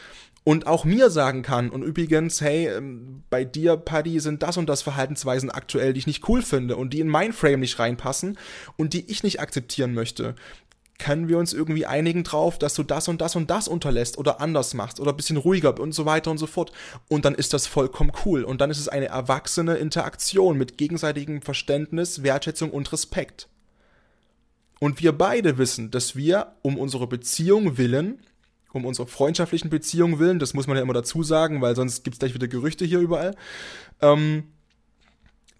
Und 0.43 0.65
auch 0.65 0.85
mir 0.85 1.09
sagen 1.11 1.43
kann, 1.43 1.69
und 1.69 1.83
übrigens, 1.83 2.41
hey, 2.41 2.67
ähm, 2.67 3.23
bei 3.29 3.43
dir, 3.43 3.77
Paddy, 3.77 4.19
sind 4.19 4.41
das 4.41 4.57
und 4.57 4.67
das 4.67 4.81
Verhaltensweisen 4.81 5.51
aktuell, 5.51 5.93
die 5.93 5.99
ich 5.99 6.07
nicht 6.07 6.27
cool 6.29 6.41
finde 6.41 6.77
und 6.77 6.93
die 6.93 6.99
in 6.99 7.07
mein 7.07 7.33
Frame 7.33 7.59
nicht 7.59 7.77
reinpassen 7.77 8.39
und 8.77 8.93
die 8.93 9.11
ich 9.11 9.21
nicht 9.21 9.39
akzeptieren 9.39 9.93
möchte 9.93 10.35
können 11.01 11.27
wir 11.27 11.39
uns 11.39 11.51
irgendwie 11.51 11.87
einigen 11.87 12.23
drauf, 12.23 12.59
dass 12.59 12.75
du 12.75 12.83
das 12.83 13.07
und 13.07 13.21
das 13.21 13.35
und 13.35 13.49
das 13.49 13.67
unterlässt 13.67 14.19
oder 14.19 14.39
anders 14.39 14.75
machst 14.75 14.99
oder 14.99 15.11
ein 15.11 15.17
bisschen 15.17 15.37
ruhiger 15.37 15.79
und 15.79 15.93
so 15.93 16.05
weiter 16.05 16.29
und 16.29 16.37
so 16.37 16.45
fort. 16.45 16.71
Und 17.09 17.25
dann 17.25 17.33
ist 17.33 17.53
das 17.53 17.65
vollkommen 17.65 18.11
cool. 18.23 18.43
Und 18.43 18.61
dann 18.61 18.69
ist 18.69 18.79
es 18.79 18.87
eine 18.87 19.07
erwachsene 19.07 19.75
Interaktion 19.77 20.59
mit 20.59 20.77
gegenseitigem 20.77 21.41
Verständnis, 21.41 22.21
Wertschätzung 22.21 22.69
und 22.69 22.91
Respekt. 22.93 23.49
Und 24.79 25.01
wir 25.01 25.11
beide 25.11 25.57
wissen, 25.57 25.89
dass 25.89 26.15
wir 26.15 26.53
um 26.61 26.77
unsere 26.77 27.07
Beziehung 27.07 27.79
willen, 27.79 28.19
um 28.71 28.85
unsere 28.85 29.07
freundschaftlichen 29.07 29.71
Beziehung 29.71 30.19
willen, 30.19 30.37
das 30.37 30.53
muss 30.53 30.67
man 30.67 30.77
ja 30.77 30.83
immer 30.83 30.93
dazu 30.93 31.23
sagen, 31.23 31.61
weil 31.61 31.75
sonst 31.75 32.03
gibt 32.03 32.15
es 32.15 32.19
gleich 32.19 32.35
wieder 32.35 32.47
Gerüchte 32.47 32.85
hier 32.85 32.99
überall, 32.99 33.35
ähm, 34.01 34.43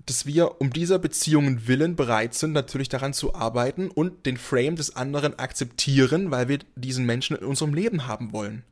dass 0.06 0.26
wir 0.26 0.62
um 0.62 0.72
dieser 0.72 1.00
Beziehungen 1.00 1.68
willen 1.68 1.96
bereit 1.96 2.34
sind, 2.34 2.54
natürlich 2.54 2.90
daran 2.90 3.14
zu 3.14 3.36
arbeiten 3.36 3.90
und 3.90 4.26
den 4.26 4.38
Frame 4.38 4.76
des 4.76 4.96
anderen 4.96 5.38
akzeptieren, 5.38 6.32
weil 6.32 6.48
wir 6.48 6.60
diesen 6.76 7.06
Menschen 7.06 7.36
in 7.36 7.46
unserem 7.46 7.74
Leben 7.74 8.08
haben 8.08 8.32
wollen. 8.32 8.64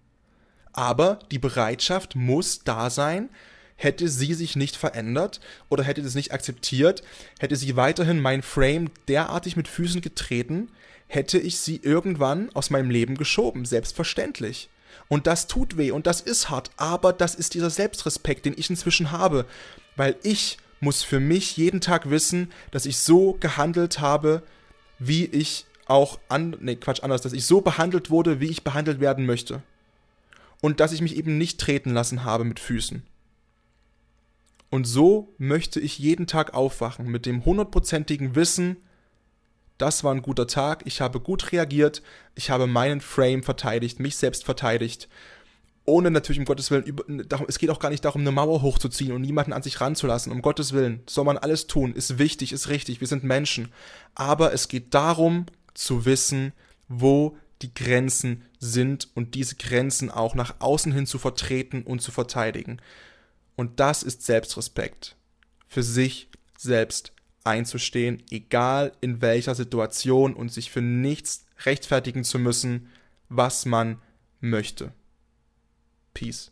Aber 0.73 1.19
die 1.31 1.39
Bereitschaft 1.39 2.15
muss 2.15 2.63
da 2.63 2.89
sein, 2.89 3.29
hätte 3.75 4.09
sie 4.09 4.33
sich 4.33 4.55
nicht 4.55 4.75
verändert 4.75 5.39
oder 5.69 5.83
hätte 5.83 6.03
das 6.03 6.15
nicht 6.15 6.33
akzeptiert, 6.33 7.01
hätte 7.39 7.55
sie 7.55 7.75
weiterhin 7.75 8.19
mein 8.19 8.41
Frame 8.41 8.89
derartig 9.07 9.55
mit 9.55 9.67
Füßen 9.67 10.01
getreten, 10.01 10.69
hätte 11.07 11.39
ich 11.39 11.59
sie 11.59 11.79
irgendwann 11.81 12.49
aus 12.53 12.69
meinem 12.69 12.89
Leben 12.89 13.15
geschoben, 13.15 13.65
selbstverständlich. 13.65 14.69
Und 15.07 15.27
das 15.27 15.47
tut 15.47 15.77
weh 15.77 15.91
und 15.91 16.07
das 16.07 16.21
ist 16.21 16.49
hart, 16.49 16.71
aber 16.77 17.13
das 17.13 17.35
ist 17.35 17.53
dieser 17.53 17.69
Selbstrespekt, 17.69 18.45
den 18.45 18.53
ich 18.57 18.69
inzwischen 18.69 19.11
habe, 19.11 19.45
weil 19.95 20.15
ich 20.23 20.57
muss 20.79 21.03
für 21.03 21.19
mich 21.19 21.57
jeden 21.57 21.81
Tag 21.81 22.09
wissen, 22.09 22.51
dass 22.71 22.85
ich 22.85 22.97
so 22.97 23.33
gehandelt 23.39 23.99
habe, 23.99 24.43
wie 24.97 25.25
ich 25.25 25.65
auch 25.85 26.19
an, 26.29 26.55
nee, 26.59 26.75
Quatsch, 26.75 27.03
anders, 27.03 27.21
dass 27.21 27.33
ich 27.33 27.45
so 27.45 27.61
behandelt 27.61 28.09
wurde, 28.09 28.39
wie 28.39 28.49
ich 28.49 28.63
behandelt 28.63 28.99
werden 28.99 29.25
möchte. 29.25 29.61
Und 30.61 30.79
dass 30.79 30.91
ich 30.91 31.01
mich 31.01 31.15
eben 31.15 31.37
nicht 31.37 31.59
treten 31.59 31.91
lassen 31.93 32.23
habe 32.23 32.43
mit 32.43 32.59
Füßen. 32.59 33.03
Und 34.69 34.85
so 34.85 35.33
möchte 35.37 35.79
ich 35.79 35.97
jeden 35.97 36.27
Tag 36.27 36.53
aufwachen 36.53 37.07
mit 37.07 37.25
dem 37.25 37.43
hundertprozentigen 37.43 38.35
Wissen, 38.35 38.77
das 39.79 40.03
war 40.03 40.13
ein 40.13 40.21
guter 40.21 40.45
Tag, 40.45 40.83
ich 40.85 40.99
habe 40.99 41.21
gut 41.21 41.53
reagiert, 41.53 42.03
ich 42.35 42.49
habe 42.49 42.67
meinen 42.67 42.99
Frame 42.99 43.43
verteidigt, 43.43 43.99
mich 43.99 44.17
selbst 44.17 44.43
verteidigt 44.43 45.07
ohne 45.85 46.11
natürlich 46.11 46.39
um 46.39 46.45
Gottes 46.45 46.71
Willen, 46.71 46.83
über, 46.83 47.03
es 47.47 47.57
geht 47.57 47.69
auch 47.69 47.79
gar 47.79 47.89
nicht 47.89 48.05
darum, 48.05 48.21
eine 48.21 48.31
Mauer 48.31 48.61
hochzuziehen 48.61 49.11
und 49.11 49.21
niemanden 49.21 49.53
an 49.53 49.63
sich 49.63 49.81
ranzulassen. 49.81 50.31
Um 50.31 50.41
Gottes 50.41 50.73
Willen 50.73 51.01
soll 51.07 51.25
man 51.25 51.37
alles 51.37 51.67
tun, 51.67 51.93
ist 51.93 52.19
wichtig, 52.19 52.51
ist 52.51 52.69
richtig, 52.69 53.01
wir 53.01 53.07
sind 53.07 53.23
Menschen. 53.23 53.69
Aber 54.15 54.53
es 54.53 54.67
geht 54.67 54.93
darum 54.93 55.47
zu 55.73 56.05
wissen, 56.05 56.53
wo 56.87 57.37
die 57.61 57.73
Grenzen 57.73 58.43
sind 58.59 59.09
und 59.15 59.35
diese 59.35 59.55
Grenzen 59.55 60.09
auch 60.11 60.35
nach 60.35 60.55
außen 60.59 60.91
hin 60.91 61.05
zu 61.05 61.17
vertreten 61.17 61.83
und 61.83 62.01
zu 62.01 62.11
verteidigen. 62.11 62.81
Und 63.55 63.79
das 63.79 64.03
ist 64.03 64.25
Selbstrespekt. 64.25 65.15
Für 65.67 65.83
sich 65.83 66.29
selbst 66.57 67.11
einzustehen, 67.43 68.23
egal 68.29 68.91
in 69.01 69.21
welcher 69.21 69.55
Situation 69.55 70.33
und 70.33 70.51
sich 70.51 70.71
für 70.71 70.81
nichts 70.81 71.45
rechtfertigen 71.65 72.23
zu 72.23 72.39
müssen, 72.39 72.89
was 73.27 73.65
man 73.65 74.01
möchte. 74.39 74.93
Peace. 76.13 76.49